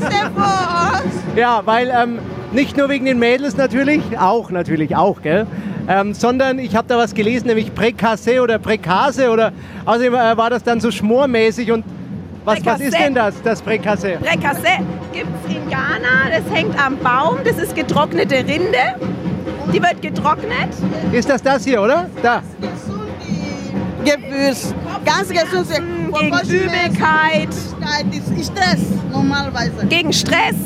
Servus! 0.00 1.21
Ja, 1.36 1.62
weil 1.64 1.90
ähm, 1.90 2.18
nicht 2.52 2.76
nur 2.76 2.88
wegen 2.88 3.06
den 3.06 3.18
Mädels 3.18 3.56
natürlich, 3.56 4.02
auch 4.18 4.50
natürlich 4.50 4.96
auch, 4.96 5.22
gell? 5.22 5.46
Ähm, 5.88 6.14
sondern 6.14 6.58
ich 6.58 6.76
habe 6.76 6.86
da 6.86 6.96
was 6.96 7.14
gelesen, 7.14 7.48
nämlich 7.48 7.74
Präkasse 7.74 8.40
oder 8.40 8.58
Präkase 8.58 9.30
oder 9.30 9.52
außerdem 9.84 10.14
äh, 10.14 10.36
war 10.36 10.50
das 10.50 10.62
dann 10.62 10.80
so 10.80 10.90
schmormäßig 10.90 11.72
und 11.72 11.84
was, 12.44 12.64
was 12.64 12.80
ist 12.80 12.98
denn 12.98 13.14
das, 13.14 13.40
das 13.42 13.62
Präkasse? 13.62 14.18
Brekasse 14.20 14.84
gibt 15.12 15.28
es 15.44 15.54
in 15.54 15.68
Ghana, 15.70 16.28
das 16.30 16.56
hängt 16.56 16.76
am 16.84 16.98
Baum, 16.98 17.38
das 17.44 17.56
ist 17.56 17.74
getrocknete 17.74 18.36
Rinde. 18.36 18.96
Die 19.72 19.80
wird 19.80 20.02
getrocknet. 20.02 20.70
Ist 21.12 21.28
das 21.28 21.40
das 21.40 21.64
hier, 21.64 21.80
oder? 21.80 22.10
Da. 22.20 22.42
Gewürz. 24.04 24.74
Ganz 25.04 25.28
gesund. 25.28 25.68
Gegen 26.18 26.64
Übelkeit, 26.64 27.48
Stress 28.42 28.80
normalerweise. 29.12 29.86
gegen 29.88 30.12
Stress. 30.12 30.56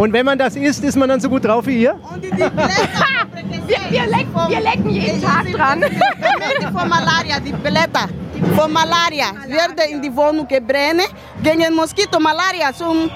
Und 0.00 0.14
wenn 0.14 0.24
man 0.24 0.38
das 0.38 0.56
isst, 0.56 0.82
ist 0.82 0.96
man 0.96 1.10
dann 1.10 1.20
so 1.20 1.28
gut 1.28 1.44
drauf 1.44 1.66
wie 1.66 1.82
ihr? 1.82 1.92
Und 1.92 2.24
die 2.24 2.30
Blätter. 2.30 2.48
Wir, 3.66 3.78
wir, 3.88 4.06
lecken, 4.06 4.34
wir 4.48 4.60
lecken 4.60 4.90
jeden 4.90 5.22
Tag 5.22 5.46
dran. 5.52 5.84
Von 6.72 6.88
Malaria, 6.88 7.38
die 7.38 7.52
Blätter. 7.52 8.08
Von 8.56 8.72
Malaria 8.72 9.26
werden 9.46 9.92
in 9.92 10.02
die 10.02 10.14
Wohnung 10.16 10.48
gebrannt. 10.48 11.08
Gegen 11.42 11.74
Moskito, 11.74 12.18
Malaria, 12.18 12.72
zum, 12.74 13.08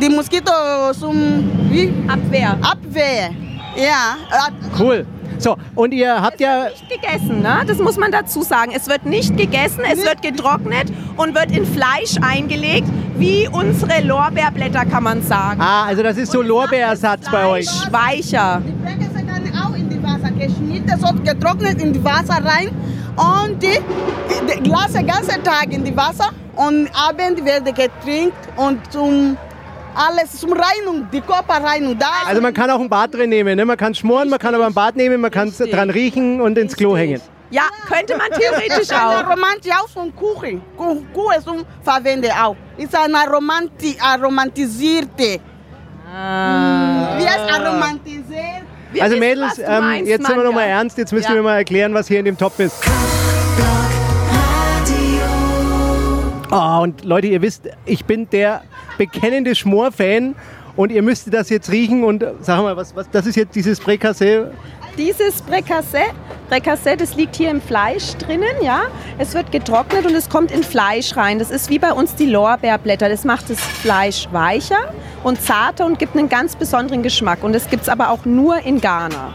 die 0.00 0.08
Moskito 0.08 0.52
zum 0.98 1.50
wie? 1.70 1.92
Abwehr. 2.08 2.56
Abwehr. 2.62 3.30
Ja, 3.76 4.16
äh, 4.30 4.80
Cool. 4.80 5.06
So, 5.42 5.56
und 5.74 5.92
ihr 5.92 6.22
habt 6.22 6.40
ja, 6.40 6.66
Nicht 6.66 6.88
gegessen, 6.88 7.42
ne? 7.42 7.62
das 7.66 7.78
muss 7.78 7.96
man 7.96 8.12
dazu 8.12 8.42
sagen. 8.42 8.72
Es 8.74 8.88
wird 8.88 9.04
nicht 9.06 9.36
gegessen, 9.36 9.80
es 9.90 10.04
wird 10.04 10.22
getrocknet 10.22 10.92
und 11.16 11.34
wird 11.34 11.50
in 11.50 11.66
Fleisch 11.66 12.16
eingelegt, 12.20 12.86
wie 13.16 13.48
unsere 13.50 14.02
Lorbeerblätter, 14.02 14.84
kann 14.84 15.02
man 15.02 15.22
sagen. 15.22 15.60
ah, 15.60 15.84
also 15.86 16.02
das 16.02 16.16
ist 16.16 16.30
so 16.30 16.42
Lorbeerersatz 16.42 17.28
bei 17.30 17.46
euch. 17.46 17.68
Weicher. 17.90 18.62
die 18.64 18.72
Blätter 18.72 19.22
kann 19.26 19.42
auch 19.64 19.76
in 19.76 19.88
die 19.88 20.02
Wasser 20.02 20.30
geschnitten, 20.30 21.00
so 21.00 21.12
getrocknet 21.24 21.82
in 21.82 21.92
die 21.92 22.04
Wasser 22.04 22.38
rein. 22.44 22.68
Und 23.16 23.62
die, 23.62 23.78
die 24.64 24.68
lasse 24.68 24.98
den 24.98 25.06
ganzen 25.06 25.42
Tag 25.42 25.72
in 25.72 25.84
die 25.84 25.96
Wasser 25.96 26.30
und 26.56 26.88
abend 26.94 27.44
wird 27.44 27.64
getrinkt 27.66 28.36
und 28.56 28.92
zum 28.92 29.36
alles 29.94 30.38
zum 30.38 30.52
Reinigung, 30.52 31.06
die 31.12 31.20
Körperreinigung. 31.20 31.98
Da 31.98 32.06
Also 32.26 32.40
man 32.40 32.52
kann 32.54 32.70
auch 32.70 32.80
ein 32.80 32.88
Bad 32.88 33.14
drin 33.14 33.30
nehmen, 33.30 33.56
ne? 33.56 33.64
man 33.64 33.76
kann 33.76 33.94
schmoren, 33.94 34.28
man 34.28 34.38
kann 34.38 34.54
aber 34.54 34.66
ein 34.66 34.74
Bad 34.74 34.96
nehmen, 34.96 35.20
man 35.20 35.30
kann 35.30 35.48
es 35.48 35.58
dran 35.58 35.90
riechen 35.90 36.40
und 36.40 36.56
ins 36.58 36.74
Klo 36.76 36.96
hängen. 36.96 37.20
Ja, 37.50 37.64
könnte 37.86 38.16
man 38.16 38.28
theoretisch 38.30 38.78
ist 38.78 38.92
eine 38.94 39.26
auch. 39.26 39.30
Romantik 39.30 39.72
auch 39.74 39.88
von 39.88 40.14
Kuchen. 40.16 40.62
Kuh- 40.76 41.02
Kuchen 41.12 41.42
zum 41.44 41.64
Verwenden 41.82 42.30
auch. 42.32 42.56
Ist 42.78 42.96
eine 42.96 43.30
Romanti 43.30 43.94
aromantisierte. 44.00 45.38
Wie 47.18 47.26
heißt 47.28 47.52
aromantisiert? 47.52 48.62
Wir 48.92 49.02
Also 49.02 49.16
wissen, 49.16 49.20
Mädels, 49.20 49.58
ähm, 49.58 49.84
meinst, 49.84 50.08
jetzt 50.10 50.26
sind 50.26 50.36
wir 50.36 50.44
noch 50.44 50.52
mal 50.52 50.60
Manja. 50.60 50.76
ernst, 50.76 50.98
jetzt 50.98 51.12
müssen 51.12 51.28
Ja. 51.30 51.34
wir 51.36 51.42
mal 51.42 51.56
erklären, 51.56 51.92
was 51.94 52.08
hier 52.08 52.18
in 52.20 52.24
dem 52.26 52.36
Topf 52.38 52.58
ist. 52.58 52.76
Oh, 56.54 56.82
und 56.82 57.02
Leute, 57.02 57.28
ihr 57.28 57.40
wisst, 57.40 57.70
ich 57.86 58.04
bin 58.04 58.28
der 58.28 58.60
bekennende 58.98 59.54
Schmor-Fan 59.54 60.34
und 60.76 60.92
ihr 60.92 61.00
müsstet 61.00 61.32
das 61.32 61.48
jetzt 61.48 61.72
riechen 61.72 62.04
und 62.04 62.22
sag 62.42 62.60
mal, 62.60 62.76
was, 62.76 62.94
was, 62.94 63.08
das 63.08 63.24
ist 63.24 63.36
jetzt 63.36 63.54
dieses 63.54 63.80
Précassé. 63.80 64.48
Dieses 64.98 65.40
Brekasse, 65.40 66.00
Brekasse, 66.50 66.98
das 66.98 67.16
liegt 67.16 67.36
hier 67.36 67.50
im 67.50 67.62
Fleisch 67.62 68.12
drinnen, 68.16 68.54
ja. 68.60 68.82
Es 69.16 69.32
wird 69.32 69.50
getrocknet 69.50 70.04
und 70.04 70.14
es 70.14 70.28
kommt 70.28 70.50
in 70.50 70.62
Fleisch 70.62 71.16
rein. 71.16 71.38
Das 71.38 71.50
ist 71.50 71.70
wie 71.70 71.78
bei 71.78 71.94
uns 71.94 72.16
die 72.16 72.26
Lorbeerblätter. 72.26 73.08
Das 73.08 73.24
macht 73.24 73.48
das 73.48 73.58
Fleisch 73.58 74.28
weicher 74.32 74.92
und 75.24 75.40
zarter 75.40 75.86
und 75.86 75.98
gibt 75.98 76.14
einen 76.14 76.28
ganz 76.28 76.54
besonderen 76.54 77.02
Geschmack. 77.02 77.42
Und 77.42 77.54
das 77.54 77.70
gibt 77.70 77.84
es 77.84 77.88
aber 77.88 78.10
auch 78.10 78.26
nur 78.26 78.58
in 78.58 78.82
Ghana. 78.82 79.32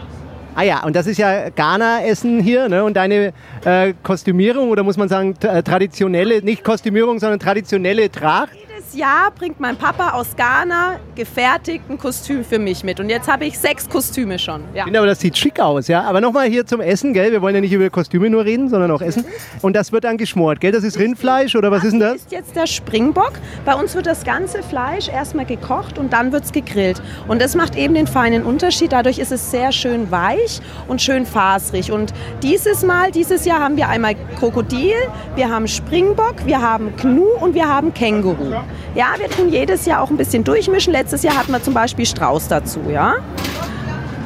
Ah 0.58 0.64
ja, 0.64 0.82
und 0.82 0.96
das 0.96 1.06
ist 1.06 1.18
ja 1.18 1.50
Ghana-Essen 1.50 2.40
hier 2.40 2.68
ne? 2.68 2.82
und 2.82 2.94
deine 2.94 3.32
äh, 3.64 3.94
Kostümierung 4.02 4.70
oder 4.70 4.82
muss 4.82 4.96
man 4.96 5.08
sagen 5.08 5.36
äh, 5.42 5.62
traditionelle, 5.62 6.42
nicht 6.42 6.64
Kostümierung, 6.64 7.20
sondern 7.20 7.38
traditionelle 7.38 8.10
Tracht. 8.10 8.56
Jedes 8.88 9.00
Jahr 9.00 9.30
bringt 9.30 9.60
mein 9.60 9.76
Papa 9.76 10.12
aus 10.12 10.34
Ghana 10.34 10.98
gefertigt 11.14 11.84
ein 11.90 11.98
Kostüm 11.98 12.42
für 12.42 12.58
mich 12.58 12.84
mit. 12.84 13.00
Und 13.00 13.10
jetzt 13.10 13.30
habe 13.30 13.44
ich 13.44 13.58
sechs 13.58 13.86
Kostüme 13.88 14.38
schon. 14.38 14.62
Ja. 14.72 14.86
Aber, 14.86 15.06
das 15.06 15.20
sieht 15.20 15.36
schick 15.36 15.60
aus, 15.60 15.88
ja. 15.88 16.02
Aber 16.04 16.20
nochmal 16.20 16.48
hier 16.48 16.64
zum 16.64 16.80
Essen, 16.80 17.12
gell? 17.12 17.30
Wir 17.32 17.42
wollen 17.42 17.54
ja 17.54 17.60
nicht 17.60 17.72
über 17.72 17.90
Kostüme 17.90 18.30
nur 18.30 18.44
reden, 18.44 18.70
sondern 18.70 18.90
auch 18.90 19.02
Essen. 19.02 19.26
Und 19.60 19.74
das 19.74 19.92
wird 19.92 20.04
dann 20.04 20.16
geschmort, 20.16 20.60
gell? 20.60 20.72
Das 20.72 20.84
ist 20.84 20.98
Rindfleisch 20.98 21.54
oder 21.54 21.70
was 21.70 21.84
ist 21.84 21.92
denn 21.92 22.00
das? 22.00 22.16
ist 22.16 22.32
jetzt 22.32 22.56
der 22.56 22.66
Springbock. 22.66 23.32
Bei 23.64 23.74
uns 23.74 23.94
wird 23.94 24.06
das 24.06 24.24
ganze 24.24 24.62
Fleisch 24.62 25.08
erstmal 25.08 25.44
gekocht 25.44 25.98
und 25.98 26.12
dann 26.12 26.32
wird 26.32 26.44
es 26.44 26.52
gegrillt. 26.52 27.02
Und 27.26 27.42
das 27.42 27.54
macht 27.54 27.76
eben 27.76 27.94
den 27.94 28.06
feinen 28.06 28.42
Unterschied. 28.42 28.92
Dadurch 28.92 29.18
ist 29.18 29.32
es 29.32 29.50
sehr 29.50 29.72
schön 29.72 30.10
weich 30.10 30.60
und 30.86 31.02
schön 31.02 31.26
fasrig. 31.26 31.92
Und 31.92 32.14
dieses 32.42 32.84
Mal, 32.84 33.10
dieses 33.10 33.44
Jahr 33.44 33.60
haben 33.60 33.76
wir 33.76 33.88
einmal 33.88 34.14
Krokodil, 34.38 34.94
wir 35.34 35.50
haben 35.50 35.68
Springbock, 35.68 36.46
wir 36.46 36.62
haben 36.62 36.94
Gnu 36.96 37.26
und 37.40 37.54
wir 37.54 37.68
haben 37.68 37.92
Känguru. 37.92 38.54
Ja, 38.94 39.14
wir 39.18 39.28
tun 39.28 39.48
jedes 39.50 39.86
Jahr 39.86 40.02
auch 40.02 40.10
ein 40.10 40.16
bisschen 40.16 40.44
durchmischen. 40.44 40.92
Letztes 40.92 41.22
Jahr 41.22 41.36
hatten 41.36 41.52
wir 41.52 41.62
zum 41.62 41.74
Beispiel 41.74 42.06
Strauß 42.06 42.48
dazu, 42.48 42.80
ja. 42.90 43.16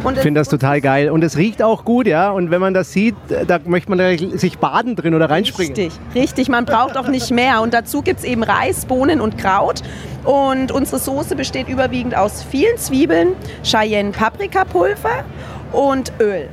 Und 0.04 0.16
Ich 0.16 0.22
finde 0.22 0.40
das 0.40 0.48
total 0.48 0.80
geil. 0.80 1.10
Und 1.10 1.22
es 1.22 1.36
riecht 1.36 1.62
auch 1.62 1.84
gut, 1.84 2.06
ja. 2.06 2.30
Und 2.30 2.50
wenn 2.50 2.60
man 2.60 2.74
das 2.74 2.92
sieht, 2.92 3.14
da 3.46 3.60
möchte 3.64 3.94
man 3.94 4.18
sich 4.36 4.58
baden 4.58 4.96
drin 4.96 5.14
oder 5.14 5.30
reinspringen. 5.30 5.76
Richtig, 5.76 5.92
richtig. 6.14 6.48
Man 6.48 6.64
braucht 6.64 6.96
auch 6.96 7.08
nicht 7.08 7.30
mehr. 7.30 7.60
Und 7.60 7.72
dazu 7.72 8.02
gibt 8.02 8.20
es 8.20 8.24
eben 8.24 8.42
Reis, 8.42 8.84
Bohnen 8.84 9.20
und 9.20 9.38
Kraut. 9.38 9.82
Und 10.24 10.72
unsere 10.72 10.98
Soße 10.98 11.36
besteht 11.36 11.68
überwiegend 11.68 12.16
aus 12.16 12.42
vielen 12.42 12.76
Zwiebeln, 12.78 13.34
Cheyenne 13.62 14.10
Paprikapulver 14.10 15.24
und 15.72 16.12
Öl. 16.20 16.48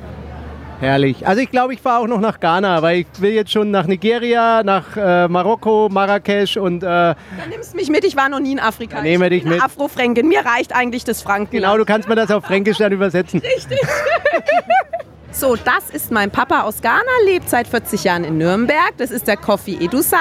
Herrlich. 0.80 1.28
Also 1.28 1.42
ich 1.42 1.52
glaube, 1.52 1.74
ich 1.74 1.82
fahre 1.82 2.04
auch 2.04 2.08
noch 2.08 2.22
nach 2.22 2.40
Ghana, 2.40 2.82
weil 2.82 3.00
ich 3.00 3.08
will 3.20 3.32
jetzt 3.34 3.52
schon 3.52 3.70
nach 3.70 3.86
Nigeria, 3.86 4.64
nach 4.64 4.96
äh, 4.96 5.28
Marokko, 5.28 5.90
Marrakesch 5.92 6.56
und 6.56 6.84
äh, 6.84 6.88
Dann 6.88 7.18
nimmst 7.50 7.76
mich 7.76 7.90
mit, 7.90 8.06
ich 8.06 8.16
war 8.16 8.30
noch 8.30 8.40
nie 8.40 8.54
in 8.54 8.60
Afrika. 8.60 8.98
Dann 8.98 9.06
ich 9.06 9.20
dich 9.20 9.44
mit. 9.44 9.62
Afrofränkin, 9.62 10.28
mir 10.28 10.46
reicht 10.46 10.74
eigentlich 10.74 11.04
das 11.04 11.22
Franken. 11.22 11.52
genau, 11.52 11.78
du 11.78 11.84
kannst 11.84 12.08
mir 12.08 12.16
das 12.16 12.32
auf 12.32 12.46
Fränkisch 12.46 12.78
dann 12.78 12.94
übersetzen. 12.94 13.42
So, 15.32 15.56
das 15.56 15.92
ist 15.92 16.12
mein 16.12 16.32
Papa 16.32 16.62
aus 16.64 16.82
Ghana, 16.82 17.02
lebt 17.24 17.50
seit 17.50 17.68
40 17.68 18.04
Jahren 18.04 18.24
in 18.24 18.40
Nürnberg. 18.40 18.94
Das 18.98 19.12
ist 19.12 19.28
der 19.28 19.38
Kofi 19.38 19.78
Edusai. 19.80 20.18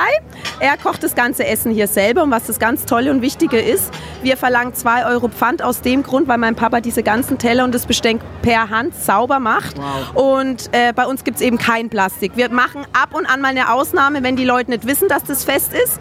Er 0.60 0.76
kocht 0.76 1.02
das 1.02 1.14
ganze 1.14 1.46
Essen 1.46 1.72
hier 1.72 1.88
selber. 1.88 2.22
Und 2.22 2.30
was 2.30 2.44
das 2.46 2.58
ganz 2.58 2.84
Tolle 2.84 3.10
und 3.10 3.22
Wichtige 3.22 3.58
ist, 3.58 3.90
wir 4.22 4.36
verlangen 4.36 4.74
2 4.74 5.06
Euro 5.06 5.28
Pfand 5.28 5.62
aus 5.62 5.80
dem 5.80 6.02
Grund, 6.02 6.28
weil 6.28 6.38
mein 6.38 6.54
Papa 6.54 6.80
diese 6.80 7.02
ganzen 7.02 7.38
Teller 7.38 7.64
und 7.64 7.74
das 7.74 7.86
Besteck 7.86 8.18
per 8.42 8.68
Hand 8.68 8.94
sauber 8.94 9.40
macht. 9.40 9.76
Und 10.14 10.68
äh, 10.72 10.92
bei 10.92 11.06
uns 11.06 11.24
gibt 11.24 11.38
es 11.38 11.42
eben 11.42 11.56
kein 11.56 11.88
Plastik. 11.88 12.32
Wir 12.36 12.50
machen 12.50 12.86
ab 12.92 13.14
und 13.14 13.24
an 13.26 13.40
mal 13.40 13.48
eine 13.48 13.72
Ausnahme, 13.72 14.22
wenn 14.22 14.36
die 14.36 14.44
Leute 14.44 14.70
nicht 14.70 14.86
wissen, 14.86 15.08
dass 15.08 15.24
das 15.24 15.42
fest 15.44 15.72
ist. 15.72 15.98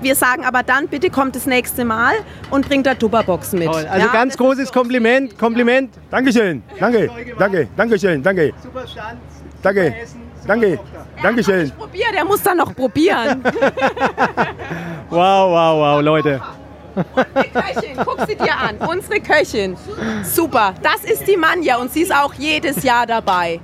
Wir 0.00 0.14
sagen 0.14 0.44
aber 0.44 0.62
dann, 0.62 0.88
bitte 0.88 1.10
kommt 1.10 1.36
das 1.36 1.46
nächste 1.46 1.84
Mal 1.84 2.14
und 2.50 2.66
bringt 2.66 2.86
da 2.86 2.94
Tupperboxen 2.94 3.58
mit. 3.58 3.68
Toll. 3.70 3.86
Also 3.86 4.06
Ja, 4.06 4.12
ganz 4.12 4.36
großes 4.36 4.72
Kompliment, 4.72 5.38
Kompliment. 5.38 5.94
Dankeschön. 6.10 6.62
Danke, 6.78 7.10
danke, 7.38 7.68
danke 7.76 7.98
schön, 7.98 8.22
danke. 8.22 8.52
Super 8.62 8.86
Stand, 8.86 9.18
Danke. 9.62 9.94
Essen, 9.94 10.22
Danke. 10.46 10.76
Danke. 10.76 11.22
Dankeschön. 11.22 11.70
Probier, 11.72 12.06
der 12.14 12.24
muss 12.24 12.42
dann 12.42 12.56
noch 12.56 12.74
probieren. 12.74 13.42
Wow, 15.12 15.50
wow, 15.50 15.76
wow, 15.76 16.02
Leute. 16.02 16.40
Die 16.96 17.50
Köchin, 17.50 17.96
guck 18.04 18.20
sie 18.28 18.36
dir 18.36 18.56
an. 18.56 18.76
Unsere 18.76 19.20
Köchin. 19.20 19.76
Super. 20.22 20.72
Das 20.82 21.02
ist 21.02 21.26
die 21.26 21.36
Manja 21.36 21.78
und 21.78 21.92
sie 21.92 22.02
ist 22.02 22.14
auch 22.14 22.32
jedes 22.34 22.84
Jahr 22.84 23.06
dabei. 23.06 23.58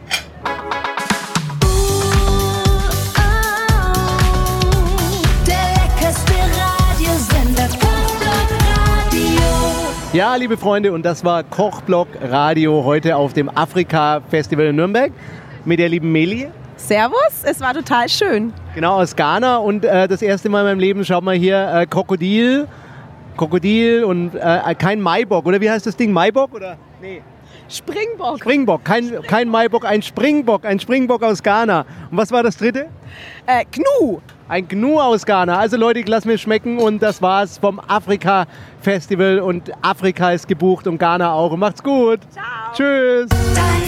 Ja, 10.16 10.34
liebe 10.34 10.56
Freunde, 10.56 10.92
und 10.92 11.04
das 11.04 11.26
war 11.26 11.44
Kochblock 11.44 12.08
Radio 12.22 12.84
heute 12.84 13.16
auf 13.16 13.34
dem 13.34 13.50
Afrika-Festival 13.54 14.68
in 14.68 14.76
Nürnberg 14.76 15.12
mit 15.66 15.78
der 15.78 15.90
lieben 15.90 16.10
Meli. 16.10 16.48
Servus, 16.78 17.42
es 17.44 17.60
war 17.60 17.74
total 17.74 18.08
schön. 18.08 18.50
Genau, 18.74 18.98
aus 18.98 19.14
Ghana. 19.14 19.58
Und 19.58 19.84
äh, 19.84 20.08
das 20.08 20.22
erste 20.22 20.48
Mal 20.48 20.60
in 20.60 20.66
meinem 20.68 20.78
Leben, 20.78 21.04
schaut 21.04 21.22
mal 21.22 21.34
hier, 21.34 21.70
äh, 21.70 21.84
Krokodil. 21.84 22.66
Krokodil 23.36 24.04
und 24.04 24.34
äh, 24.34 24.74
kein 24.78 25.02
Maibock, 25.02 25.44
oder 25.44 25.60
wie 25.60 25.70
heißt 25.70 25.84
das 25.84 25.98
Ding? 25.98 26.12
Maibock 26.12 26.54
oder? 26.54 26.78
Nee. 27.02 27.20
Springbock. 27.68 28.38
Springbock, 28.38 28.84
kein, 28.84 29.20
kein 29.20 29.50
Maibock, 29.50 29.84
ein 29.84 30.00
Springbock, 30.00 30.64
ein 30.64 30.80
Springbock 30.80 31.22
aus 31.24 31.42
Ghana. 31.42 31.84
Und 32.10 32.16
was 32.16 32.32
war 32.32 32.42
das 32.42 32.56
dritte? 32.56 32.86
Äh, 33.44 33.66
Gnu. 33.70 34.22
Ein 34.48 34.68
Gnu 34.68 35.00
aus 35.00 35.26
Ghana. 35.26 35.58
Also 35.58 35.76
Leute, 35.76 36.00
ich 36.00 36.08
lass 36.08 36.24
mir 36.24 36.38
schmecken 36.38 36.78
und 36.78 37.02
das 37.02 37.20
war's 37.20 37.58
vom 37.58 37.80
Afrika 37.80 38.46
Festival 38.80 39.40
und 39.40 39.72
Afrika 39.82 40.30
ist 40.30 40.46
gebucht 40.46 40.86
und 40.86 40.98
Ghana 40.98 41.32
auch. 41.32 41.52
Und 41.52 41.60
macht's 41.60 41.82
gut. 41.82 42.20
Ciao. 42.32 42.44
Tschüss. 42.74 43.28
Dein. 43.54 43.86